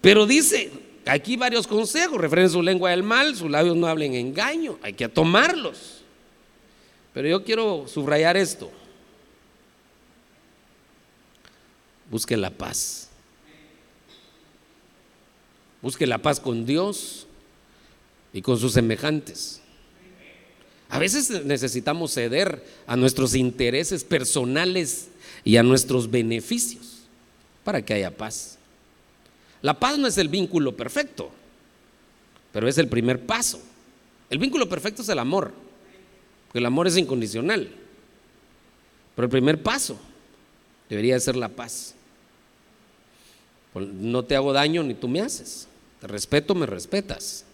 [0.00, 0.70] Pero dice,
[1.04, 2.20] aquí varios consejos.
[2.20, 4.78] Refrenen su lengua del mal, sus labios no hablen engaño.
[4.82, 6.02] Hay que tomarlos.
[7.12, 8.70] Pero yo quiero subrayar esto.
[12.10, 13.11] Busque la paz.
[15.82, 17.26] Busque la paz con Dios
[18.32, 19.60] y con sus semejantes.
[20.88, 25.08] A veces necesitamos ceder a nuestros intereses personales
[25.42, 27.00] y a nuestros beneficios
[27.64, 28.58] para que haya paz.
[29.60, 31.30] La paz no es el vínculo perfecto,
[32.52, 33.60] pero es el primer paso.
[34.30, 35.52] El vínculo perfecto es el amor,
[36.46, 37.70] porque el amor es incondicional.
[39.16, 39.98] Pero el primer paso
[40.88, 41.94] debería ser la paz.
[43.74, 45.68] No te hago daño ni tú me haces.
[46.02, 47.44] Respeto, me respetas.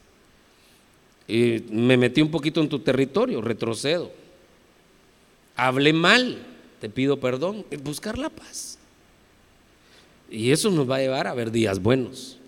[1.26, 4.10] Y me metí un poquito en tu territorio, retrocedo.
[5.56, 6.38] Hablé mal,
[6.80, 7.66] te pido perdón.
[7.82, 8.78] Buscar la paz.
[10.30, 12.38] Y eso nos va a llevar a ver días buenos.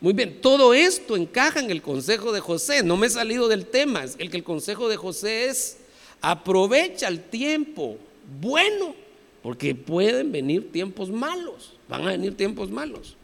[0.00, 2.82] Muy bien, todo esto encaja en el consejo de José.
[2.82, 4.04] No me he salido del tema.
[4.18, 5.78] El que el consejo de José es
[6.20, 7.98] aprovecha el tiempo
[8.40, 8.94] bueno,
[9.42, 11.74] porque pueden venir tiempos malos.
[11.88, 13.16] Van a venir tiempos malos.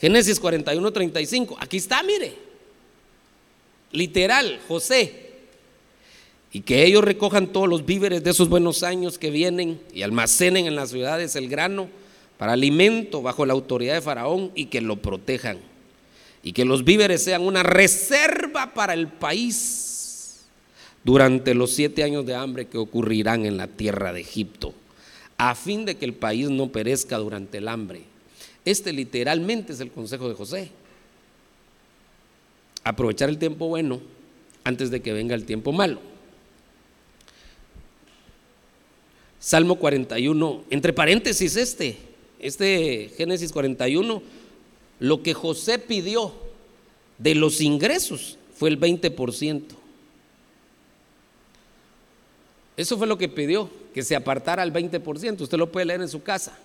[0.00, 1.56] Génesis 41, 35.
[1.60, 2.32] Aquí está, mire.
[3.92, 5.26] Literal, José.
[6.52, 10.66] Y que ellos recojan todos los víveres de esos buenos años que vienen y almacenen
[10.66, 11.88] en las ciudades el grano
[12.38, 15.58] para alimento bajo la autoridad de Faraón y que lo protejan.
[16.42, 20.46] Y que los víveres sean una reserva para el país
[21.02, 24.72] durante los siete años de hambre que ocurrirán en la tierra de Egipto,
[25.36, 28.02] a fin de que el país no perezca durante el hambre
[28.70, 30.70] este literalmente es el consejo de José.
[32.84, 34.00] Aprovechar el tiempo bueno
[34.64, 36.00] antes de que venga el tiempo malo.
[39.40, 41.96] Salmo 41, entre paréntesis este,
[42.38, 44.22] este Génesis 41,
[45.00, 46.34] lo que José pidió
[47.18, 49.62] de los ingresos fue el 20%.
[52.76, 55.40] Eso fue lo que pidió, que se apartara al 20%.
[55.40, 56.58] Usted lo puede leer en su casa.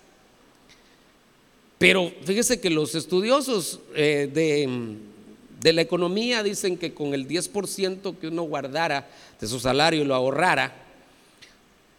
[1.84, 8.28] Pero fíjese que los estudiosos eh, de, la economía dicen que con el 10% que
[8.28, 10.74] uno guardara de su salario y lo ahorrara,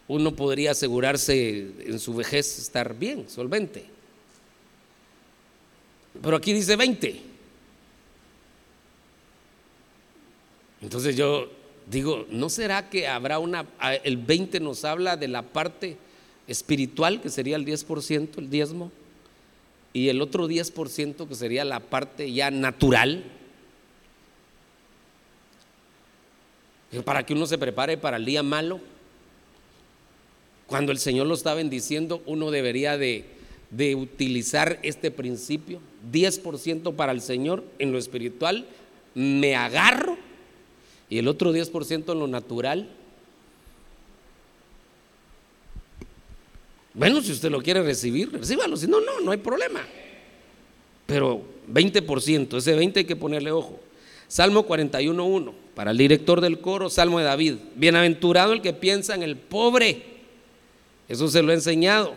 [0.09, 3.85] uno podría asegurarse en su vejez estar bien, solvente.
[6.23, 7.21] Pero aquí dice 20.
[10.81, 11.51] Entonces yo
[11.91, 13.67] digo, ¿no será que habrá una,
[14.03, 15.99] el 20 nos habla de la parte
[16.47, 18.91] espiritual, que sería el 10%, el diezmo?
[19.95, 23.25] Y el otro 10% que sería la parte ya natural,
[27.05, 28.81] para que uno se prepare para el día malo.
[30.67, 33.25] Cuando el Señor lo está bendiciendo, uno debería de,
[33.71, 35.81] de utilizar este principio,
[36.13, 38.67] 10% para el Señor en lo espiritual,
[39.15, 40.19] me agarro,
[41.09, 42.89] y el otro 10% en lo natural,
[46.95, 48.77] Bueno, si usted lo quiere recibir, recíbalo.
[48.77, 49.81] Si no, no, no hay problema.
[51.07, 53.81] Pero 20%, ese 20 hay que ponerle ojo.
[54.29, 57.55] Salmo 41.1, para el director del coro, Salmo de David.
[57.75, 60.03] Bienaventurado el que piensa en el pobre.
[61.09, 62.15] Eso se lo he enseñado.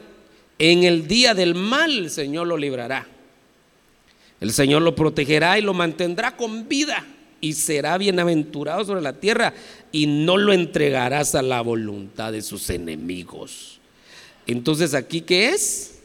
[0.60, 3.08] En el día del mal el Señor lo librará.
[4.40, 7.06] El Señor lo protegerá y lo mantendrá con vida
[7.42, 9.54] y será bienaventurado sobre la tierra
[9.92, 13.77] y no lo entregarás a la voluntad de sus enemigos.
[14.48, 16.00] Entonces aquí, ¿qué es?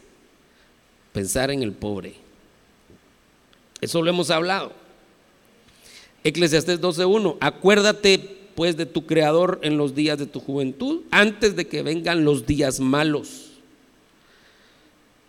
[1.12, 2.14] Pensar en el pobre.
[3.80, 4.72] Eso lo hemos hablado.
[6.24, 8.18] Eclesiastés 12.1, acuérdate
[8.54, 12.46] pues de tu Creador en los días de tu juventud, antes de que vengan los
[12.46, 13.52] días malos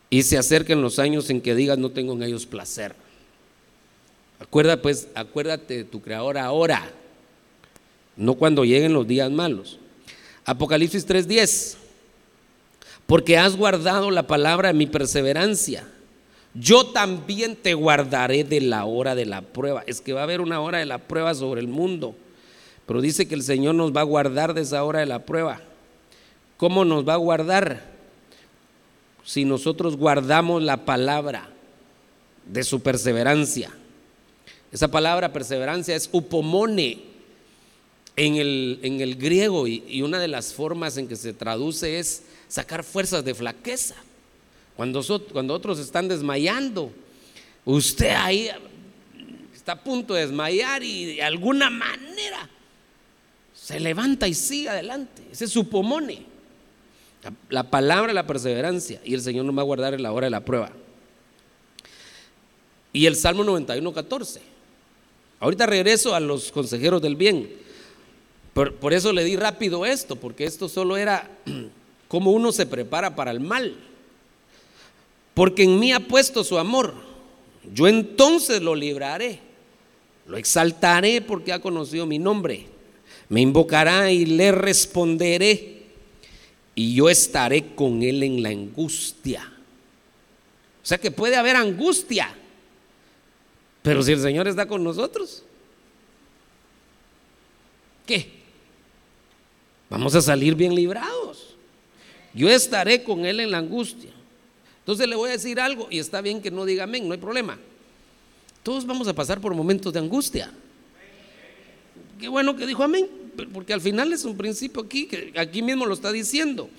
[0.09, 2.95] y se acerquen los años en que digas no tengo en ellos placer.
[4.39, 6.91] Acuerda pues, acuérdate de tu Creador ahora,
[8.15, 9.79] no cuando lleguen los días malos.
[10.45, 11.77] Apocalipsis 3:10,
[13.05, 15.85] porque has guardado la palabra de mi perseverancia
[16.55, 19.83] yo también te guardaré de la hora de la prueba.
[19.87, 22.15] Es que va a haber una hora de la prueba sobre el mundo.
[22.85, 25.61] Pero dice que el Señor nos va a guardar de esa hora de la prueba.
[26.57, 27.91] ¿Cómo nos va a guardar?
[29.23, 31.49] Si nosotros guardamos la palabra
[32.45, 33.71] de su perseverancia.
[34.71, 37.01] Esa palabra perseverancia es upomone
[38.15, 41.99] en el, en el griego y, y una de las formas en que se traduce
[41.99, 43.95] es sacar fuerzas de flaqueza.
[44.75, 46.91] Cuando, cuando otros están desmayando,
[47.65, 48.47] usted ahí
[49.55, 52.47] está a punto de desmayar y de alguna manera
[53.55, 55.23] se levanta y sigue adelante.
[55.31, 56.27] Ese es su pomone.
[57.49, 60.31] La, palabra la perseverancia y el Señor nos va a guardar en la hora de
[60.31, 60.71] la prueba.
[62.91, 64.41] Y el Salmo 91, 14.
[65.39, 67.49] Ahorita regreso a los consejeros del bien.
[68.53, 71.31] Por, por eso le di rápido esto, porque esto solo era
[72.13, 73.75] cómo uno se prepara para el mal
[75.33, 76.93] porque en mí ha puesto su amor.
[77.73, 79.39] Yo entonces lo libraré,
[80.27, 82.67] lo exaltaré porque ha conocido mi nombre.
[83.29, 85.85] Me invocará y le responderé
[86.75, 89.51] y yo estaré con él en la angustia.
[90.83, 92.31] O sea que puede haber angustia,
[93.81, 95.41] pero si el Señor está con nosotros,
[98.05, 98.29] ¿qué?
[99.89, 101.32] Vamos a salir bien librados.
[102.33, 104.11] Yo estaré con él en la angustia.
[104.79, 107.19] Entonces le voy a decir algo y está bien que no diga amén, no hay
[107.19, 107.57] problema.
[108.63, 110.51] Todos vamos a pasar por momentos de angustia.
[112.19, 113.07] Qué bueno que dijo amén,
[113.53, 116.69] porque al final es un principio aquí, que aquí mismo lo está diciendo.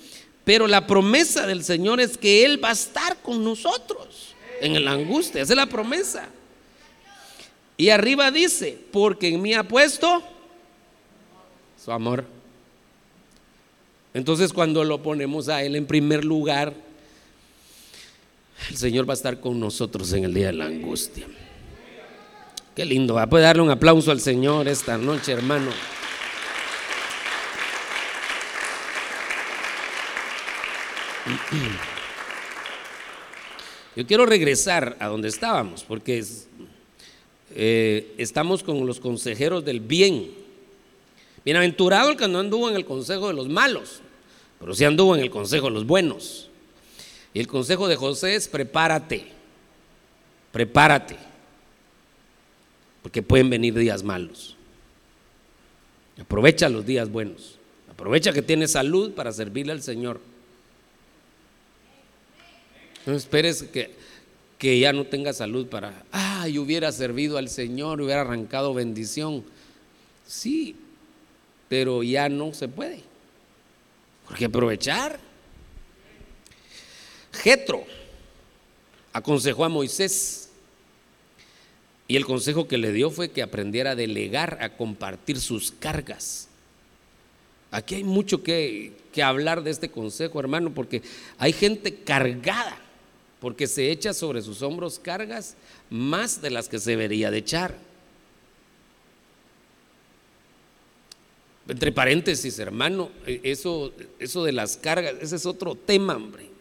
[0.44, 4.92] Pero la promesa del Señor es que Él va a estar con nosotros en la
[4.92, 6.28] angustia, esa es la promesa.
[7.76, 10.22] Y arriba dice, porque en mí ha puesto
[11.82, 12.24] su amor.
[14.14, 16.72] Entonces cuando lo ponemos a Él en primer lugar,
[18.70, 21.26] el Señor va a estar con nosotros en el día de la angustia.
[22.74, 25.70] Qué lindo, va a poder darle un aplauso al Señor esta noche, hermano.
[33.96, 36.24] Yo quiero regresar a donde estábamos, porque
[37.54, 40.30] eh, estamos con los consejeros del bien.
[41.44, 44.00] Bienaventurado el que no anduvo en el consejo de los malos,
[44.64, 46.48] pero sí anduvo en el consejo de los buenos.
[47.34, 49.26] Y el consejo de José es prepárate,
[50.52, 51.18] prepárate,
[53.02, 54.56] porque pueden venir días malos.
[56.18, 57.58] Aprovecha los días buenos.
[57.90, 60.18] Aprovecha que tienes salud para servirle al Señor.
[63.04, 63.90] No esperes que,
[64.56, 69.44] que ya no tenga salud para, ay, hubiera servido al Señor, hubiera arrancado bendición.
[70.26, 70.74] Sí,
[71.68, 73.12] pero ya no se puede.
[74.26, 75.18] Porque aprovechar.
[77.32, 77.84] Jetro
[79.12, 80.50] aconsejó a Moisés
[82.06, 86.48] y el consejo que le dio fue que aprendiera a delegar, a compartir sus cargas.
[87.70, 91.02] Aquí hay mucho que, que hablar de este consejo, hermano, porque
[91.38, 92.76] hay gente cargada,
[93.40, 95.56] porque se echa sobre sus hombros cargas
[95.90, 97.74] más de las que se debería de echar.
[101.66, 106.54] Entre paréntesis, hermano, eso, eso de las cargas, ese es otro tema, hombre.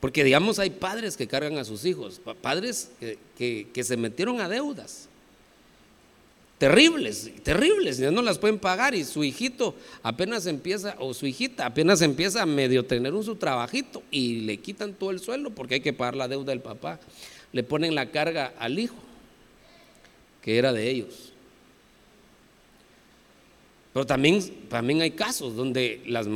[0.00, 2.90] Porque digamos hay padres que cargan a sus hijos, padres
[3.36, 5.08] que, se metieron a deudas.
[6.58, 11.66] Terribles, terribles, ya no las pueden pagar y su hijito apenas empieza, o su hijita
[11.66, 15.74] apenas empieza a medio tener un su trabajito y le quitan todo el sueldo porque
[15.74, 16.98] hay que pagar la deuda del papá.
[17.52, 18.96] Le ponen la carga al hijo,
[20.40, 21.32] que era de ellos.
[23.96, 26.28] Pero también, también hay casos donde las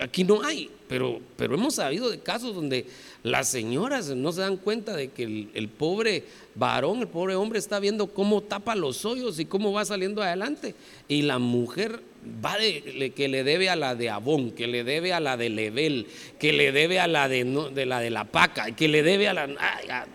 [0.00, 2.86] aquí no hay, pero, pero hemos sabido de casos donde
[3.22, 6.24] las señoras no se dan cuenta de que el, pobre
[6.54, 10.74] varón, el pobre hombre está viendo cómo tapa los hoyos y cómo va saliendo adelante.
[11.08, 12.00] Y la mujer
[12.42, 15.50] va de, que le debe a la de Abón, que le debe a la de
[15.50, 16.06] Lebel,
[16.38, 19.34] que le debe a la de, de la de la Paca, que le debe a
[19.34, 20.06] la a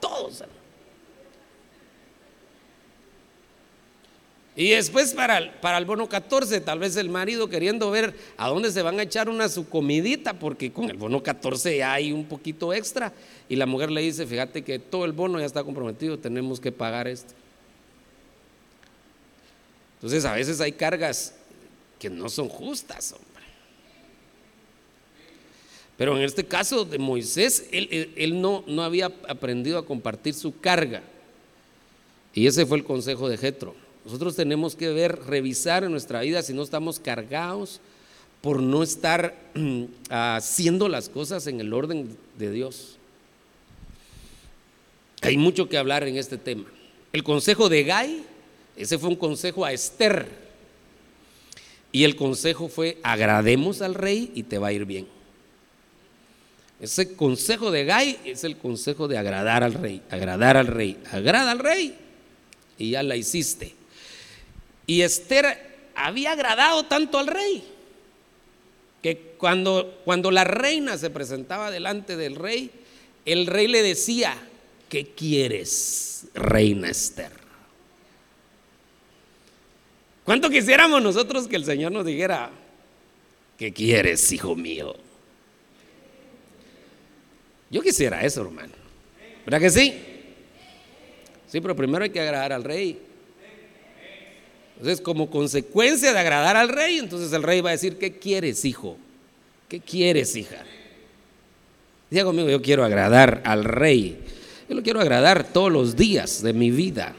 [0.00, 0.42] todos.
[4.58, 8.48] Y después para el, para el bono 14, tal vez el marido queriendo ver a
[8.48, 12.10] dónde se van a echar una su comidita, porque con el bono 14 ya hay
[12.10, 13.12] un poquito extra.
[13.48, 16.72] Y la mujer le dice, fíjate que todo el bono ya está comprometido, tenemos que
[16.72, 17.34] pagar esto.
[19.94, 21.36] Entonces a veces hay cargas
[22.00, 23.44] que no son justas, hombre.
[25.96, 30.58] Pero en este caso de Moisés, él, él no, no había aprendido a compartir su
[30.58, 31.04] carga.
[32.34, 36.40] Y ese fue el consejo de Jetro nosotros tenemos que ver, revisar en nuestra vida
[36.40, 37.78] si no estamos cargados
[38.40, 39.34] por no estar
[40.08, 42.96] haciendo las cosas en el orden de Dios.
[45.20, 46.64] Hay mucho que hablar en este tema.
[47.12, 48.22] El consejo de Gai,
[48.78, 50.26] ese fue un consejo a Esther.
[51.92, 55.06] Y el consejo fue, agrademos al rey y te va a ir bien.
[56.80, 61.50] Ese consejo de Gai es el consejo de agradar al rey, agradar al rey, agrada
[61.50, 61.94] al rey
[62.78, 63.76] y ya la hiciste.
[64.88, 67.62] Y Esther había agradado tanto al rey
[69.02, 72.70] que cuando, cuando la reina se presentaba delante del rey,
[73.26, 74.34] el rey le decía,
[74.88, 77.32] ¿qué quieres, reina Esther?
[80.24, 82.50] ¿Cuánto quisiéramos nosotros que el Señor nos dijera,
[83.58, 84.96] ¿qué quieres, hijo mío?
[87.70, 88.72] Yo quisiera eso, hermano.
[89.44, 90.02] ¿Verdad que sí?
[91.46, 93.07] Sí, pero primero hay que agradar al rey.
[94.78, 98.64] Entonces, como consecuencia de agradar al rey, entonces el rey va a decir, ¿qué quieres,
[98.64, 98.96] hijo?
[99.68, 100.64] ¿Qué quieres, hija?
[102.08, 104.20] Diga conmigo, yo quiero agradar al rey.
[104.68, 107.16] Yo lo quiero agradar todos los días de mi vida.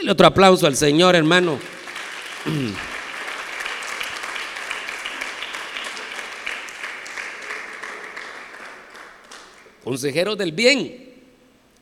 [0.00, 1.60] El otro aplauso al Señor, hermano.
[9.84, 11.12] Consejeros del bien.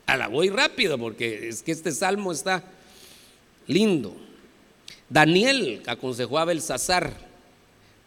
[0.07, 2.65] A la voy rápido porque es que este salmo está
[3.67, 4.32] lindo.
[5.13, 7.13] Daniel aconsejó a Belsasar,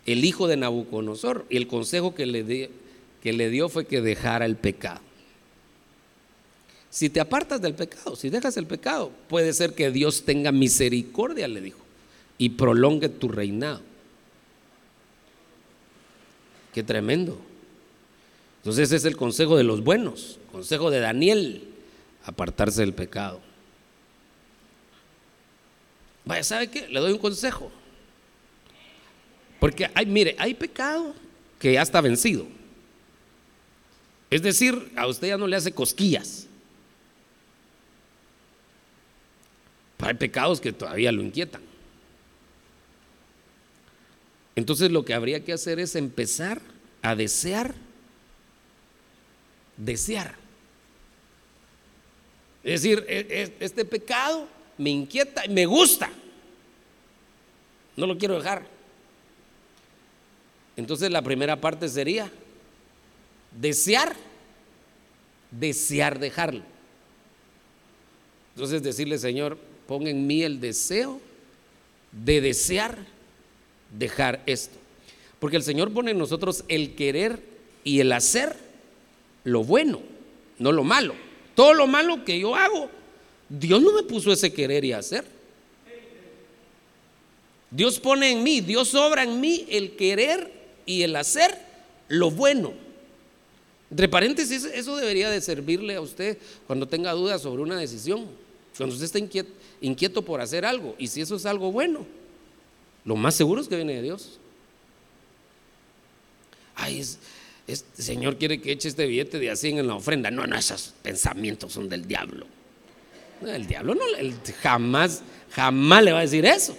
[0.07, 2.71] el hijo de Nabucodonosor, y el consejo que le,
[3.23, 5.01] que le dio fue que dejara el pecado.
[6.91, 11.47] Si te apartas del pecado, si dejas el pecado, puede ser que Dios tenga misericordia,
[11.47, 11.79] le dijo,
[12.39, 13.83] y prolongue tu reinado.
[16.75, 17.39] Qué tremendo.
[18.59, 21.69] Entonces ese es el consejo de los buenos, consejo de Daniel,
[22.25, 23.46] apartarse del pecado.
[26.27, 26.89] Vaya, ¿sabe qué?
[26.89, 27.71] Le doy un consejo.
[29.61, 31.15] Porque hay, mire, hay pecado
[31.59, 32.47] que ya está vencido.
[34.29, 36.49] Es decir, a usted ya no le hace cosquillas.
[39.99, 41.63] hay pecados que todavía lo inquietan.
[44.55, 46.61] Entonces lo que habría que hacer es empezar
[47.03, 47.75] a desear,
[49.77, 50.37] desear.
[52.63, 54.49] Es decir, e, e, este pecado
[54.79, 56.11] me inquieta y me gusta.
[57.97, 58.67] No lo quiero dejar.
[60.77, 62.31] Entonces la primera parte sería
[63.59, 64.15] desear,
[65.51, 66.63] desear dejarlo.
[68.55, 71.21] Entonces decirle, Señor, pon en mí el deseo
[72.13, 72.99] de desear
[73.97, 74.77] dejar esto.
[75.39, 77.43] Porque el Señor pone en nosotros el querer
[77.85, 78.57] y el hacer
[79.45, 80.01] lo bueno,
[80.59, 81.15] no lo malo.
[81.55, 82.91] Todo lo malo que yo hago,
[83.49, 85.25] Dios no me puso ese querer y hacer.
[87.71, 90.53] Dios pone en mí, Dios obra en mí el querer
[90.87, 91.59] y el hacer
[92.09, 92.73] lo bueno.
[93.91, 98.27] Entre paréntesis, eso debería de servirle a usted cuando tenga dudas sobre una decisión,
[98.77, 99.19] cuando usted está
[99.81, 102.07] inquieto, por hacer algo, y si eso es algo bueno,
[103.05, 104.39] lo más seguro es que viene de Dios.
[106.75, 107.01] Ay,
[107.67, 110.31] este Señor quiere que eche este billete de así en la ofrenda.
[110.31, 112.47] No, no, esos pensamientos son del diablo.
[113.45, 114.03] El diablo no,
[114.63, 116.77] jamás, jamás le va a decir eso.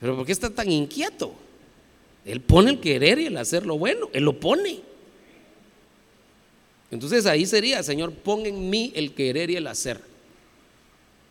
[0.00, 1.34] Pero ¿por qué está tan inquieto?
[2.24, 4.80] Él pone el querer y el hacer lo bueno, Él lo pone.
[6.90, 10.00] Entonces ahí sería, Señor, pon en mí el querer y el hacer.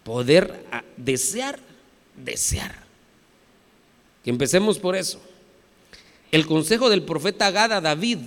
[0.04, 0.66] Poder
[0.98, 1.60] desear,
[2.16, 2.76] desear.
[4.24, 5.22] Que empecemos por eso.
[6.32, 8.20] El consejo del profeta Gad a David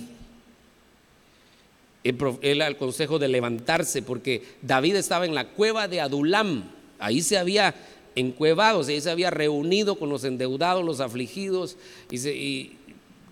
[2.41, 7.37] él al consejo de levantarse, porque David estaba en la cueva de Adulam, ahí se
[7.37, 7.73] había
[8.15, 11.77] encuevados, y se había reunido con los endeudados, los afligidos,
[12.11, 12.73] y,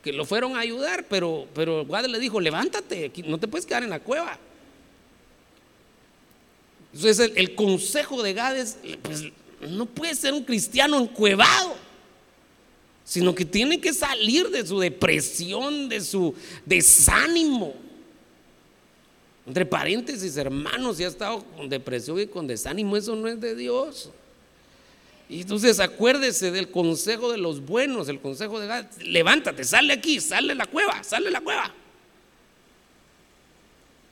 [0.01, 3.83] que lo fueron a ayudar, pero, pero Gad le dijo, levántate, no te puedes quedar
[3.83, 4.37] en la cueva.
[6.93, 9.23] Entonces el, el consejo de Gad es, pues
[9.61, 11.75] no puede ser un cristiano encuevado,
[13.05, 16.33] sino que tiene que salir de su depresión, de su
[16.65, 17.73] desánimo.
[19.45, 23.55] Entre paréntesis, hermanos, si ha estado con depresión y con desánimo, eso no es de
[23.55, 24.09] Dios.
[25.27, 28.85] Y entonces acuérdese del consejo de los buenos, el consejo de Gad.
[29.01, 31.73] Levántate, sale aquí, sale la cueva, sale la cueva.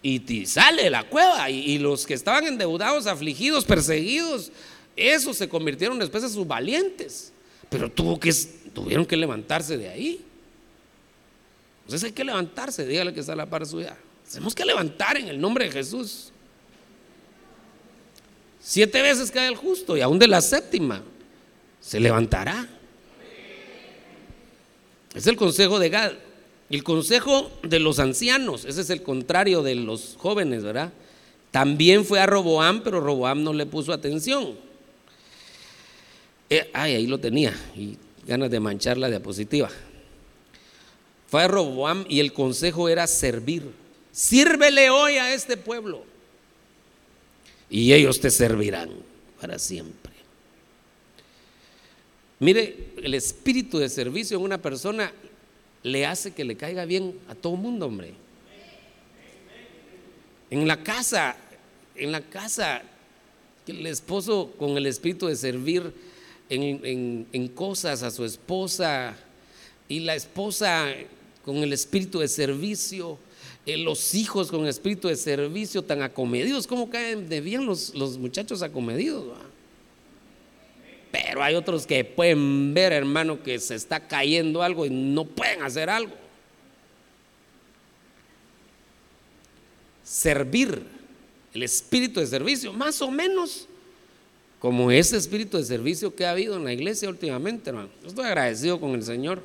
[0.04, 1.50] Y sale la cueva.
[1.50, 4.52] Y, los que estaban endeudados, afligidos, perseguidos,
[4.96, 7.32] esos se convirtieron después en sus valientes.
[7.70, 10.26] Pero tuvieron que levantarse de ahí.
[11.86, 13.96] Entonces hay que levantarse, dígale que está a la par suya.
[14.32, 16.32] Tenemos que levantar en el nombre de Jesús.
[18.62, 21.04] Siete veces cae el justo y aún de la séptima
[21.82, 22.68] se levantará.
[25.14, 26.14] Es el consejo de Gad.
[26.70, 30.94] El consejo de los ancianos, ese es el contrario de los jóvenes, ¿verdad?
[31.52, 34.56] También fue a Roboam, pero Roboam no le puso atención.
[36.50, 39.70] Eh, ay, ahí lo tenía, y ganas de manchar la diapositiva.
[41.28, 43.81] Fue a Roboam y el consejo era servir.
[44.12, 46.04] Sírvele hoy a este pueblo
[47.70, 48.90] y ellos te servirán
[49.40, 50.12] para siempre.
[52.40, 55.14] Mire, el espíritu de servicio en una persona
[55.84, 58.14] le hace que le caiga bien a todo mundo, hombre.
[60.50, 61.38] En la casa,
[61.96, 62.82] en la casa,
[63.68, 65.94] el esposo con el espíritu de servir
[66.50, 69.16] en, en cosas a su esposa
[69.88, 70.90] y la esposa
[71.46, 73.18] con el espíritu de servicio
[73.66, 76.68] los hijos con espíritu de servicio tan acomedidos.
[76.68, 79.26] ¿Cómo caen de bien los, los muchachos acomedidos?
[81.12, 85.62] Pero hay otros que pueden ver, hermano, que se está cayendo algo y no pueden
[85.62, 86.16] hacer algo.
[90.04, 90.84] Servir,
[91.54, 93.68] el espíritu de servicio, más o menos
[94.60, 97.90] como ese espíritu de servicio que ha habido en la iglesia últimamente, hermano.
[98.06, 99.42] estoy agradecido con el Señor.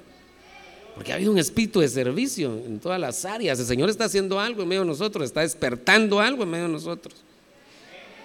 [0.97, 3.61] Porque ha habido un espíritu de servicio en todas las áreas.
[3.61, 6.72] El Señor está haciendo algo en medio de nosotros, está despertando algo en medio de
[6.72, 7.14] nosotros.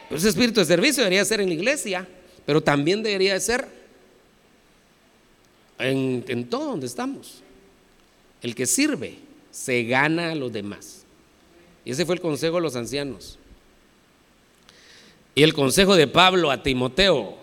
[0.10, 2.08] ese espíritu de servicio debería ser en la iglesia,
[2.46, 3.68] pero también debería ser
[5.80, 7.44] en, en todo donde estamos.
[8.42, 9.20] El que sirve
[9.52, 11.04] se gana a los demás.
[11.84, 13.38] Y ese fue el consejo de los ancianos.
[15.36, 17.38] Y el consejo de Pablo a Timoteo,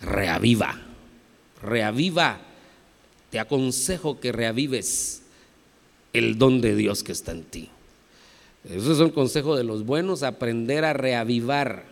[0.00, 0.80] reaviva,
[1.60, 2.40] reaviva
[3.30, 5.22] te aconsejo que reavives
[6.12, 7.70] el don de Dios que está en ti.
[8.68, 11.84] Eso es un consejo de los buenos, aprender a reavivar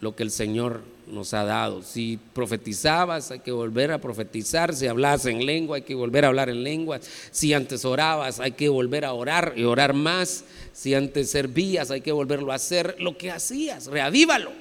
[0.00, 1.82] lo que el Señor nos ha dado.
[1.82, 4.74] Si profetizabas, hay que volver a profetizar.
[4.74, 7.00] Si hablabas en lengua, hay que volver a hablar en lengua.
[7.30, 10.44] Si antes orabas, hay que volver a orar y orar más.
[10.72, 12.96] Si antes servías, hay que volverlo a hacer.
[12.98, 14.52] Lo que hacías, reavívalo.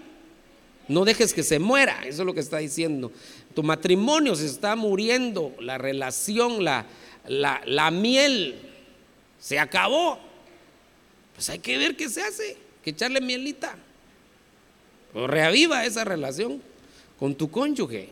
[0.90, 3.12] No dejes que se muera, eso es lo que está diciendo.
[3.54, 6.88] Tu matrimonio se está muriendo, la relación, la,
[7.28, 8.60] la, miel
[9.40, 10.18] se acabó.
[11.36, 13.78] Pues hay que ver qué se hace, que echarle mielita.
[15.14, 16.60] Reaviva esa relación
[17.20, 18.10] con tu cónyuge.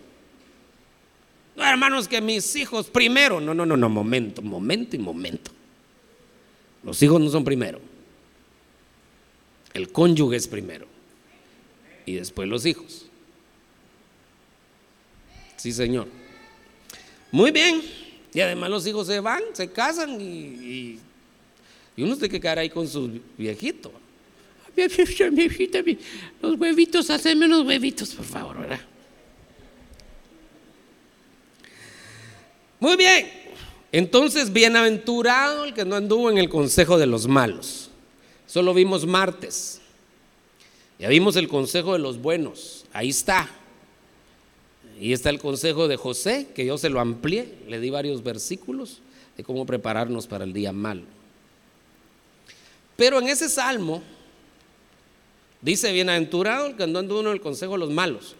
[1.55, 3.41] No, hermanos, que mis hijos primero.
[3.41, 5.49] No, no, no, no, momento, momento y momento.
[6.83, 7.81] Los hijos no son primero.
[9.73, 10.96] El cónyuge es primero
[12.07, 13.05] y después los hijos.
[15.57, 16.07] Sí, Señor.
[17.31, 17.81] Muy bien.
[18.33, 20.99] Y además los hijos se van, se casan y,
[21.95, 23.91] y, uno tiene que quedar ahí con su viejito.
[26.41, 28.79] Los huevitos, haceme unos huevitos, por favor, ¿verdad?
[32.79, 33.27] Muy bien.
[33.91, 37.89] Entonces, bienaventurado el que no anduvo en el consejo de los malos.
[38.45, 39.81] Solo vimos martes.
[40.99, 43.49] Ya vimos el consejo de los buenos, ahí está.
[44.99, 49.01] Y está el consejo de José, que yo se lo amplié, le di varios versículos
[49.35, 51.03] de cómo prepararnos para el día malo.
[52.95, 54.01] Pero en ese salmo
[55.61, 58.35] dice, bienaventurado el que no anduvo en el consejo de los malos,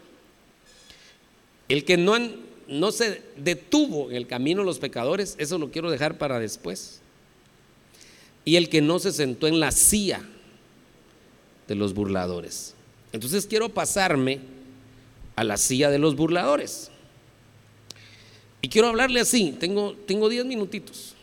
[1.68, 2.16] el que no,
[2.66, 7.00] no se detuvo en el camino de los pecadores, eso lo quiero dejar para después,
[8.44, 10.24] y el que no se sentó en la silla
[11.68, 12.74] de los burladores.
[13.12, 14.40] Entonces quiero pasarme
[15.36, 16.90] a la silla de los burladores.
[18.60, 21.14] Y quiero hablarle así, tengo, tengo diez minutitos.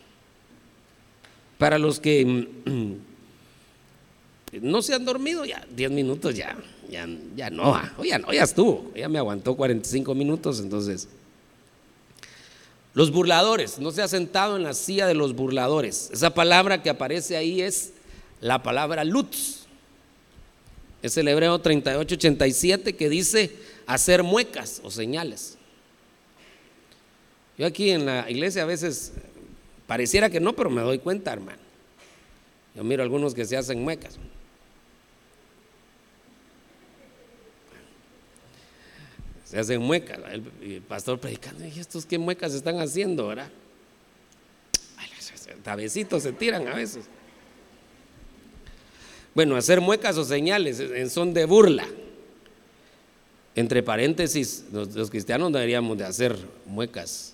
[1.58, 2.48] Para los que
[4.62, 6.56] no se han dormido, ya 10 minutos ya,
[6.90, 11.08] ya, ya no, ah, ya ya estuvo, ya me aguantó 45 minutos, entonces.
[12.94, 16.10] Los burladores, no se ha sentado en la silla de los burladores.
[16.14, 17.92] Esa palabra que aparece ahí es
[18.40, 19.65] la palabra lutz.
[21.06, 23.52] Es el hebreo 3887 que dice
[23.86, 25.56] hacer muecas o señales.
[27.60, 29.14] Yo aquí en la iglesia a veces
[29.86, 31.60] pareciera que no, pero me doy cuenta, hermano.
[32.74, 34.18] Yo miro algunos que se hacen muecas.
[39.44, 40.20] Se hacen muecas.
[40.32, 43.52] El, pastor predicando, ¿y estos qué muecas están haciendo, verdad?
[45.62, 47.06] Tabecitos se tiran a veces.
[49.36, 51.86] Bueno, hacer muecas o señales en son de burla.
[53.54, 57.34] Entre paréntesis, los, cristianos deberíamos de hacer muecas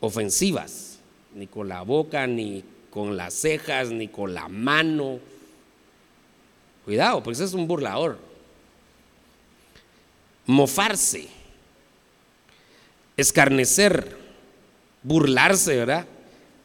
[0.00, 0.98] ofensivas,
[1.32, 5.20] ni con la boca, ni con las cejas, ni con la mano.
[6.84, 8.18] Cuidado, porque es un burlador.
[10.46, 11.28] Mofarse,
[13.16, 14.16] escarnecer,
[15.04, 16.04] burlarse, ¿verdad?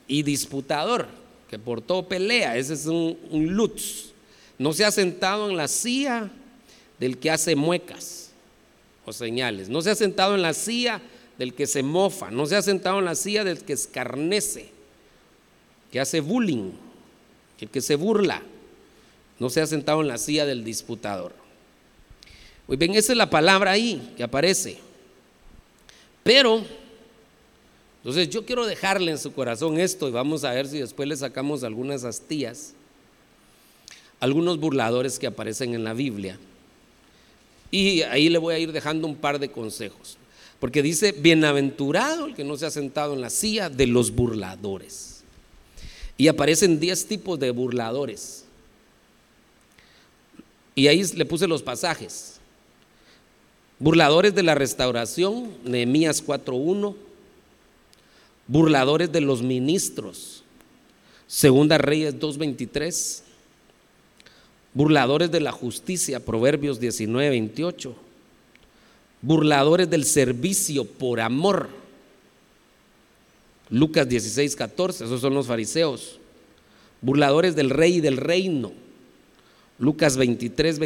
[0.08, 1.08] Y disputador,
[1.48, 4.15] que por todo pelea, ese es un lutz.
[4.58, 6.30] No se ha sentado en la silla
[7.00, 8.32] del que hace muecas
[9.06, 9.70] o señales.
[9.70, 11.02] No se ha sentado en la silla
[11.38, 14.70] del que se mofa, no se ha sentado en la silla del que escarnece,
[15.92, 16.72] que hace bullying,
[17.66, 18.42] el que se burla.
[19.40, 21.34] No se ha sentado en la silla del disputador.
[22.68, 24.78] Muy bien, esa es la palabra ahí que aparece.
[26.24, 26.64] Pero,
[27.98, 31.18] entonces yo quiero dejarle en su corazón esto y vamos a ver si después le
[31.18, 32.75] sacamos algunas astillas,
[34.26, 36.38] algunos burladores que aparecen en la Biblia.
[37.72, 40.18] Y ahí le voy a ir dejando un par de consejos.
[40.60, 45.24] Porque dice, bienaventurado el que no se ha sentado en la silla de los burladores.
[46.18, 48.46] Y aparecen 10 tipos de burladores.
[50.74, 52.40] Y ahí le puse los pasajes.
[53.78, 56.96] Burladores de la restauración, Nehemías 4.1.
[58.48, 60.44] Burladores de los ministros,
[61.28, 63.25] Segunda Reyes 2.23
[64.76, 67.96] burladores de la justicia, Proverbios 19, 28,
[69.22, 71.70] burladores del servicio por amor,
[73.70, 76.20] Lucas 16, 14, esos son los fariseos,
[77.02, 78.74] burladores del rey y del reino,
[79.80, 80.80] Lucas 23,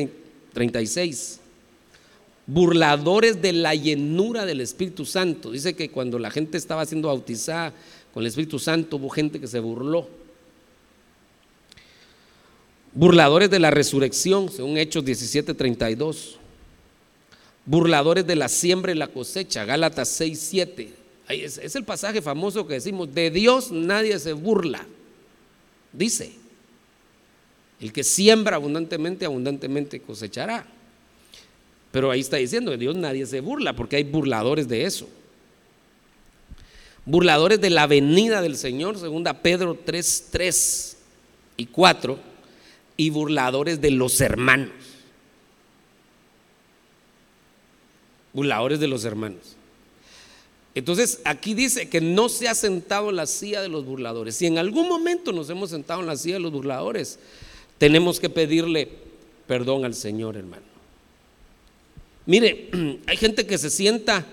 [0.54, 1.40] 36,
[2.46, 7.74] burladores de la llenura del Espíritu Santo, dice que cuando la gente estaba siendo bautizada
[8.14, 10.19] con el Espíritu Santo hubo gente que se burló
[12.94, 16.38] burladores de la resurrección, según Hechos 17:32,
[17.66, 20.90] burladores de la siembra y la cosecha, Gálatas 6:7.
[21.28, 24.86] Es, es el pasaje famoso que decimos, de Dios nadie se burla.
[25.94, 26.32] Dice,
[27.80, 30.66] el que siembra abundantemente, abundantemente cosechará.
[31.92, 35.08] Pero ahí está diciendo, de Dios nadie se burla, porque hay burladores de eso.
[37.06, 40.98] Burladores de la venida del Señor, segunda Pedro 3, 3
[41.58, 42.29] y 4
[43.00, 44.74] y burladores de los hermanos.
[48.34, 49.56] Burladores de los hermanos.
[50.76, 54.36] Entonces aquí dice que no se ha sentado en la silla de los burladores.
[54.36, 57.20] Si en algún momento nos hemos sentado en la silla de los burladores,
[57.78, 58.90] tenemos que pedirle
[59.48, 60.64] perdón al Señor, hermano.
[62.26, 62.70] Mire,
[63.08, 64.26] hay gente que se sienta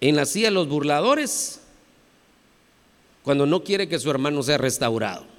[0.00, 1.58] en la silla de los burladores
[3.24, 5.35] cuando no quiere que su hermano sea restaurado.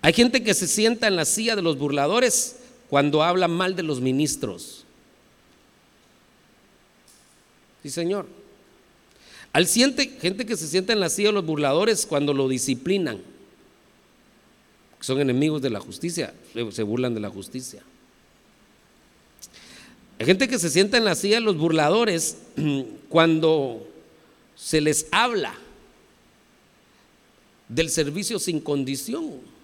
[0.00, 2.56] Hay gente que se sienta en la silla de los burladores
[2.88, 4.84] cuando habla mal de los ministros.
[7.82, 8.26] Sí, Señor.
[9.52, 13.20] Hay gente que se sienta en la silla de los burladores cuando lo disciplinan.
[15.00, 16.34] Son enemigos de la justicia,
[16.70, 17.82] se burlan de la justicia.
[20.18, 22.38] Hay gente que se sienta en la silla de los burladores
[23.08, 23.88] cuando
[24.56, 25.54] se les habla
[27.68, 29.57] del servicio sin condición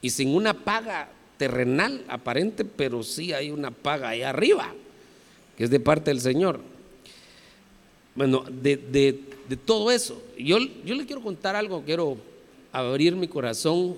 [0.00, 4.72] y sin una paga terrenal aparente, pero sí hay una paga ahí arriba,
[5.56, 6.60] que es de parte del Señor.
[8.14, 9.20] Bueno, de,
[9.64, 12.16] todo eso, yo, yo le quiero contar algo, quiero
[12.72, 13.96] abrir mi corazón,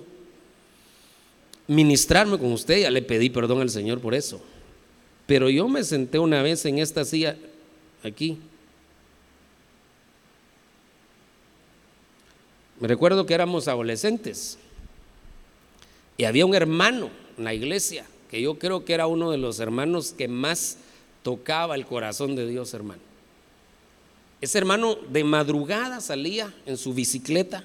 [1.67, 4.41] ministrarme con usted, ya le pedí perdón al Señor por eso.
[5.25, 7.37] Pero yo me senté una vez en esta silla
[8.03, 8.39] aquí.
[12.79, 14.57] Me recuerdo que éramos adolescentes.
[16.19, 19.61] Y había un hermano en la iglesia, que yo creo que era uno de los
[19.61, 20.75] hermanos que más
[21.23, 23.01] tocaba el corazón de Dios, hermano.
[24.41, 27.63] Ese hermano de madrugada salía en su bicicleta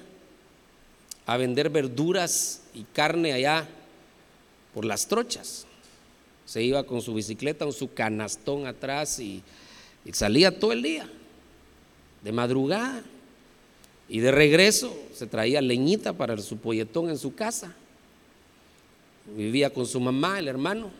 [1.25, 3.67] a vender verduras y carne allá
[4.73, 5.65] por las trochas.
[6.45, 9.43] Se iba con su bicicleta, con su canastón atrás y,
[10.13, 11.09] salía todo el día,
[12.23, 13.03] de madrugada.
[14.07, 17.75] Y de regreso se traía leñita para su polletón en su casa.
[19.25, 20.91] Vivía con su mamá, el hermano.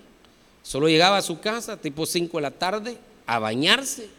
[0.63, 2.97] Solo llegaba a su casa tipo 5 de la tarde
[3.27, 4.09] a bañarse,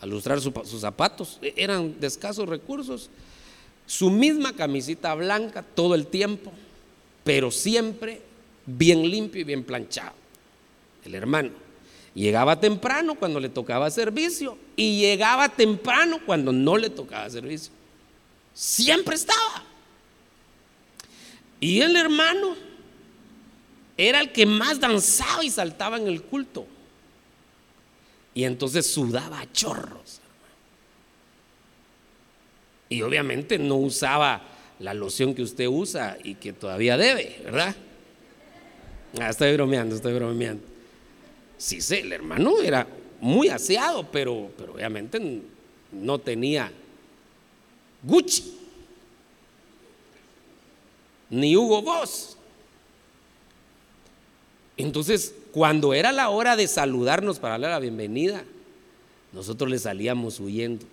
[0.00, 1.38] a lustrar sus zapatos.
[1.42, 3.08] E, eran de escasos recursos.
[3.86, 6.52] Su misma camisita blanca todo el tiempo,
[7.22, 8.20] pero siempre
[8.66, 10.14] bien limpio y bien planchado.
[11.04, 11.50] El hermano.
[12.14, 17.72] Llegaba temprano cuando le tocaba servicio y llegaba temprano cuando no le tocaba servicio.
[18.54, 19.64] Siempre estaba.
[21.60, 22.56] Y el hermano
[23.96, 26.66] era el que más danzaba y saltaba en el culto.
[28.34, 30.20] Y entonces sudaba a chorros.
[32.88, 34.42] Y obviamente no usaba
[34.78, 37.74] la loción que usted usa y que todavía debe, ¿verdad?
[39.18, 40.62] Ah, estoy bromeando, estoy bromeando.
[41.56, 42.86] Sí sé, el hermano era
[43.20, 45.40] muy aseado, pero, pero obviamente
[45.90, 46.70] no tenía
[48.02, 48.58] Gucci,
[51.30, 52.35] ni Hugo Boss.
[54.76, 58.44] Entonces, cuando era la hora de saludarnos para darle la bienvenida,
[59.32, 60.84] nosotros le salíamos huyendo.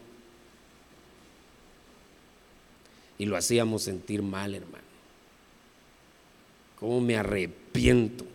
[3.18, 4.84] Y lo hacíamos sentir mal, hermano.
[6.80, 8.26] ¿Cómo me arrepiento?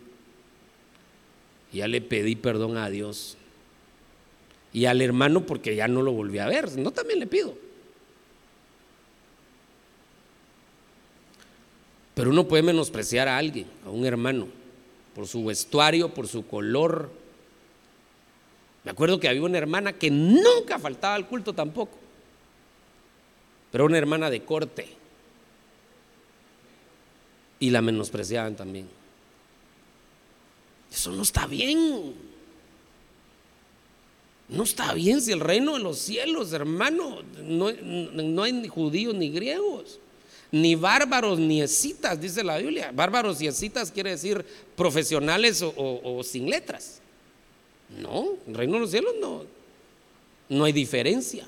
[1.71, 3.35] Ya le pedí perdón a Dios.
[4.71, 6.77] Y al hermano porque ya no lo volví a ver.
[6.77, 7.55] No, también le pido.
[12.13, 14.58] Pero uno puede menospreciar a alguien, a un hermano
[15.13, 17.09] por su vestuario, por su color.
[18.83, 21.97] Me acuerdo que había una hermana que nunca faltaba al culto tampoco,
[23.71, 24.87] pero una hermana de corte.
[27.59, 28.87] Y la menospreciaban también.
[30.91, 32.15] Eso no está bien.
[34.47, 39.13] No está bien si el reino de los cielos, hermano, no, no hay ni judíos
[39.13, 39.99] ni griegos
[40.51, 42.91] ni bárbaros ni escitas, dice la Biblia.
[42.93, 44.45] Bárbaros y escitas quiere decir
[44.75, 47.01] profesionales o, sin letras.
[48.01, 49.43] No, en el reino de los cielos no,
[50.49, 51.47] no hay diferencia.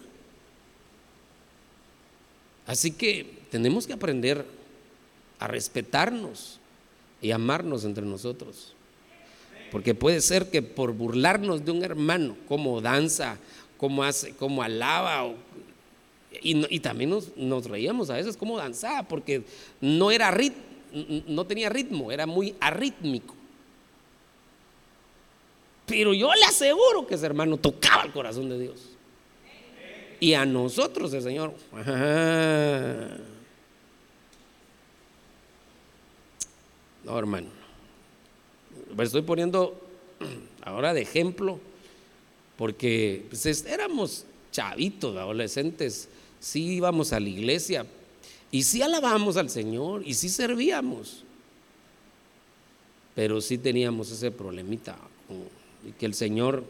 [2.66, 4.46] Así que tenemos que aprender
[5.40, 6.60] a respetarnos
[7.22, 8.74] y amarnos entre nosotros.
[9.72, 13.38] Porque puede ser que por burlarnos de un hermano, como danza,
[13.78, 15.36] como hace, como alaba, o
[16.42, 19.44] y, también nos, reíamos a veces como danzaba, porque
[19.82, 20.54] no era rit,
[21.28, 23.36] no tenía ritmo, era muy arrítmico.
[25.86, 28.92] Pero yo le aseguro que ese hermano tocaba el corazón de Dios.
[30.22, 31.54] Y a nosotros el Señor.
[37.04, 37.48] No, hermano.
[38.96, 39.76] Me estoy poniendo
[40.62, 41.60] ahora de ejemplo
[42.58, 46.10] porque pues, éramos chavitos, adolescentes
[46.42, 47.86] sí íbamos a la iglesia
[48.52, 51.24] y sí alabamos al Señor y sí servíamos.
[53.16, 54.98] Pero sí teníamos ese problemita
[55.98, 56.64] que el Señor,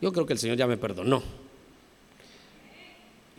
[0.00, 1.22] yo creo que el Señor ya me perdonó.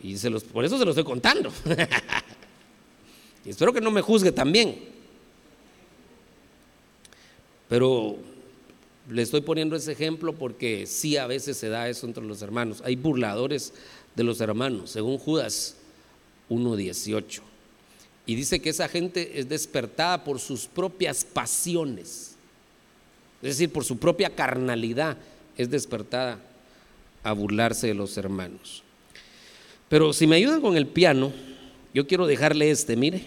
[0.02, 1.50] Y se los, por eso se lo estoy contando.
[3.44, 4.78] y espero que no me juzgue también.
[7.68, 8.18] Pero
[9.08, 12.82] le estoy poniendo ese ejemplo porque sí a veces se da eso entre los hermanos.
[12.84, 13.72] Hay burladores
[14.14, 15.76] de los hermanos, según Judas
[16.50, 17.40] 1.18.
[18.26, 22.34] Y dice que esa gente es despertada por sus propias pasiones,
[23.42, 25.18] es decir, por su propia carnalidad,
[25.56, 26.38] es despertada
[27.22, 28.82] a burlarse de los hermanos.
[29.88, 31.32] Pero si me ayudan con el piano,
[31.92, 33.24] yo quiero dejarle este, mire.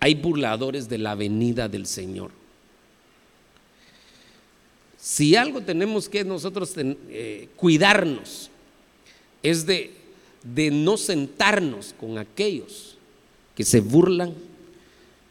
[0.00, 2.30] Hay burladores de la venida del Señor.
[5.08, 8.50] Si algo tenemos que nosotros eh, cuidarnos,
[9.42, 9.92] es de,
[10.42, 12.98] de no sentarnos con aquellos
[13.54, 14.34] que se burlan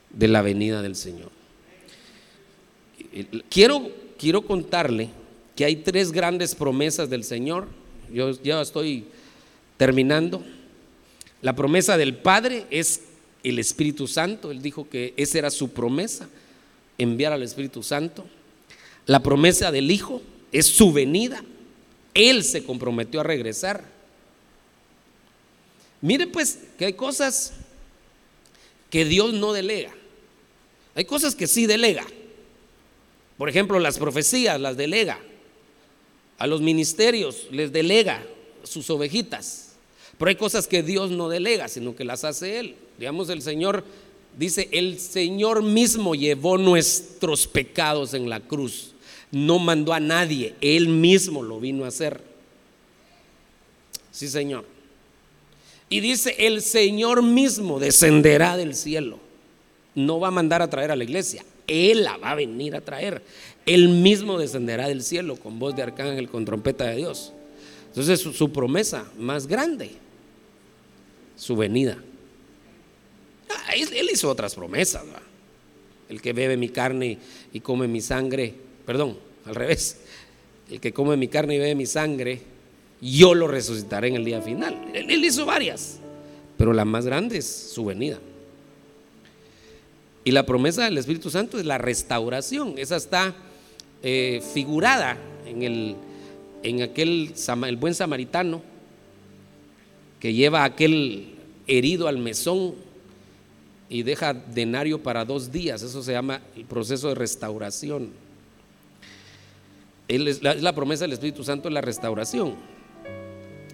[0.09, 1.29] de la venida del Señor.
[3.51, 5.09] Quiero, quiero contarle
[5.55, 7.67] que hay tres grandes promesas del Señor.
[8.11, 9.05] Yo ya estoy
[9.77, 10.43] terminando.
[11.43, 13.03] La promesa del Padre es
[13.43, 14.49] el Espíritu Santo.
[14.49, 16.27] Él dijo que esa era su promesa,
[16.97, 18.25] enviar al Espíritu Santo.
[19.07, 21.43] La promesa del Hijo es su venida.
[22.13, 23.83] Él se comprometió a regresar.
[26.01, 27.53] Mire pues que hay cosas
[28.89, 29.93] que Dios no delega.
[30.93, 32.05] Hay cosas que sí delega.
[33.37, 35.19] Por ejemplo, las profecías las delega.
[36.37, 38.25] A los ministerios les delega
[38.63, 39.75] sus ovejitas.
[40.17, 42.75] Pero hay cosas que Dios no delega, sino que las hace Él.
[42.97, 43.85] Digamos, el Señor
[44.37, 48.93] dice, el Señor mismo llevó nuestros pecados en la cruz.
[49.31, 52.21] No mandó a nadie, Él mismo lo vino a hacer.
[54.11, 54.65] Sí, Señor.
[55.89, 59.19] Y dice, el Señor mismo descenderá del cielo.
[59.95, 62.81] No va a mandar a traer a la iglesia, Él la va a venir a
[62.81, 63.21] traer.
[63.65, 67.33] Él mismo descenderá del cielo con voz de arcángel, con trompeta de Dios.
[67.87, 69.91] Entonces su, promesa más grande,
[71.35, 71.97] su venida.
[73.49, 75.03] Ah, él, hizo otras promesas.
[76.07, 77.17] El que bebe mi carne
[77.51, 78.53] y come mi sangre,
[78.87, 79.97] perdón, al revés.
[80.71, 82.41] El que come mi carne y bebe mi sangre,
[83.01, 84.75] yo lo resucitaré en el día final.
[84.93, 85.99] él hizo varias,
[86.57, 88.17] pero la más grande es su venida.
[90.23, 92.75] Y la promesa del Espíritu Santo es la restauración.
[92.77, 93.35] Esa está
[94.03, 95.95] eh, figurada en, el,
[96.63, 97.33] en aquel
[97.65, 98.61] el buen samaritano
[100.19, 101.35] que lleva a aquel
[101.67, 102.75] herido al mesón
[103.89, 105.81] y deja denario para dos días.
[105.81, 108.26] Eso se llama el proceso de restauración.
[110.07, 112.55] Es la, promesa del Espíritu Santo la restauración,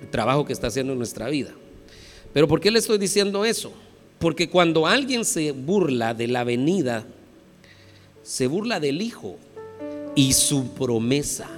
[0.01, 1.51] el trabajo que está haciendo en nuestra vida.
[2.33, 3.71] Pero ¿por qué le estoy diciendo eso?
[4.19, 7.05] Porque cuando alguien se burla de la venida,
[8.23, 9.37] se burla del Hijo
[10.15, 11.49] y su promesa.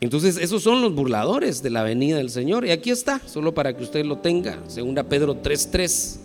[0.00, 2.64] Entonces, esos son los burladores de la venida del Señor.
[2.64, 6.18] Y aquí está, solo para que usted lo tenga, segunda Pedro 3:3.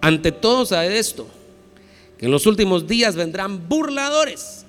[0.00, 1.26] Ante todo, sabe esto,
[2.20, 4.66] que en los últimos días vendrán burladores,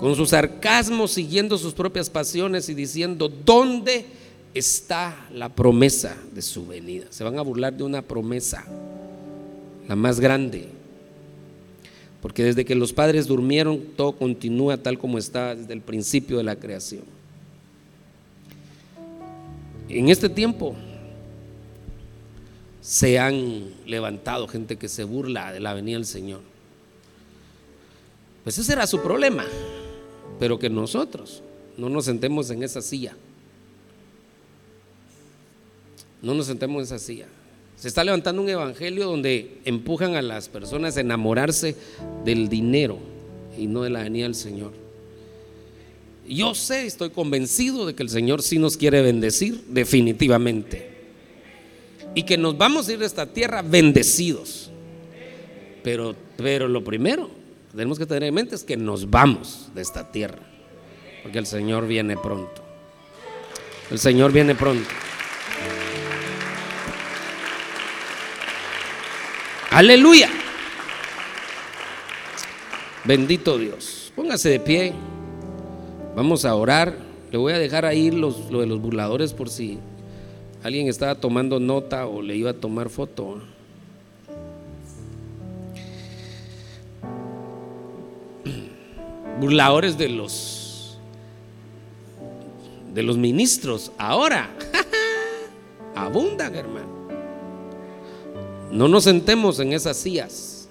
[0.00, 4.04] con su sarcasmo siguiendo sus propias pasiones y diciendo, ¿dónde
[4.54, 7.04] está la promesa de su venida?
[7.10, 8.64] Se van a burlar de una promesa,
[9.86, 10.66] la más grande,
[12.20, 16.42] porque desde que los padres durmieron, todo continúa tal como está desde el principio de
[16.42, 17.04] la creación.
[19.88, 20.74] En este tiempo
[22.84, 26.42] se han levantado gente que se burla de la venida del Señor.
[28.42, 29.46] Pues ese era su problema,
[30.38, 31.42] pero que nosotros
[31.78, 33.16] no nos sentemos en esa silla.
[36.20, 37.26] No nos sentemos en esa silla.
[37.76, 41.76] Se está levantando un evangelio donde empujan a las personas a enamorarse
[42.26, 42.98] del dinero
[43.58, 44.72] y no de la venida del Señor.
[46.28, 50.93] Yo sé, estoy convencido de que el Señor sí nos quiere bendecir definitivamente.
[52.14, 54.70] Y que nos vamos a ir de esta tierra bendecidos.
[55.82, 57.28] Pero, pero lo primero
[57.70, 60.38] que tenemos que tener en mente es que nos vamos de esta tierra.
[61.22, 62.62] Porque el Señor viene pronto.
[63.90, 64.88] El Señor viene pronto.
[69.70, 70.30] Aleluya.
[73.04, 74.12] Bendito Dios.
[74.14, 74.92] Póngase de pie.
[76.14, 76.96] Vamos a orar.
[77.32, 79.80] Le voy a dejar ahí los, lo de los burladores por si
[80.64, 83.38] alguien estaba tomando nota o le iba a tomar foto.
[89.40, 90.98] Burladores de los
[92.94, 93.92] de los ministros.
[93.98, 94.48] Ahora
[95.94, 96.94] abundan, hermano.
[98.72, 100.66] No nos sentemos en esas sillas.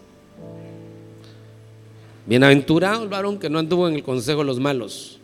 [2.26, 5.20] Bienaventurado el varón que no anduvo en el consejo de los malos,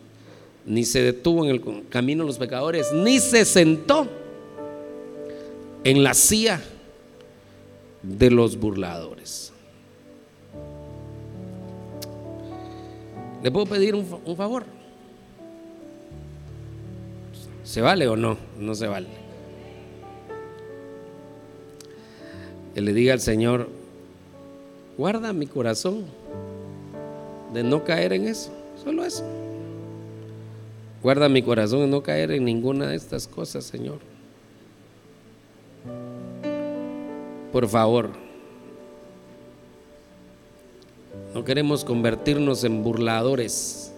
[0.64, 4.19] ni se detuvo en el camino de los pecadores, ni se sentó
[5.84, 6.60] en la silla
[8.02, 9.52] de los burladores.
[13.42, 14.64] ¿Le puedo pedir un, un favor?
[17.64, 18.36] ¿Se vale o no?
[18.58, 19.20] No se vale.
[22.74, 23.68] que le diga al Señor,
[24.96, 26.04] guarda mi corazón
[27.52, 28.52] de no caer en eso,
[28.82, 29.24] solo eso.
[31.02, 33.98] Guarda mi corazón de no caer en ninguna de estas cosas, Señor.
[37.52, 38.10] Por favor,
[41.34, 43.92] no queremos convertirnos en burladores.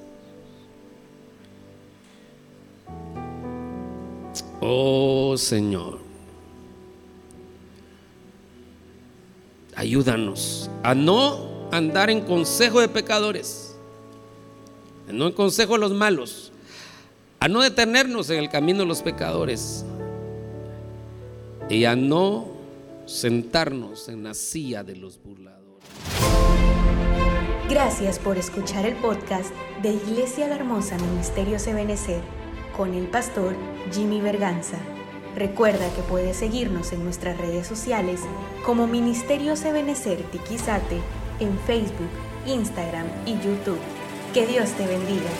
[4.61, 5.99] Oh Señor.
[9.75, 13.75] Ayúdanos a no andar en consejo de pecadores,
[15.09, 16.53] no en consejo de los malos,
[17.41, 19.85] a no detenernos en el camino de los pecadores
[21.73, 22.49] y a no
[23.07, 25.83] sentarnos en la silla de los burladores.
[27.69, 29.51] Gracias por escuchar el podcast
[29.81, 32.21] de Iglesia La Hermosa Ministerio Ebenecer
[32.77, 33.57] con el pastor
[33.91, 34.77] Jimmy Berganza.
[35.35, 38.21] Recuerda que puedes seguirnos en nuestras redes sociales
[38.67, 41.01] como Ministerios Ebenecer Tiquizate
[41.41, 42.11] en Facebook,
[42.47, 43.81] Instagram y YouTube.
[44.35, 45.31] Que Dios te bendiga.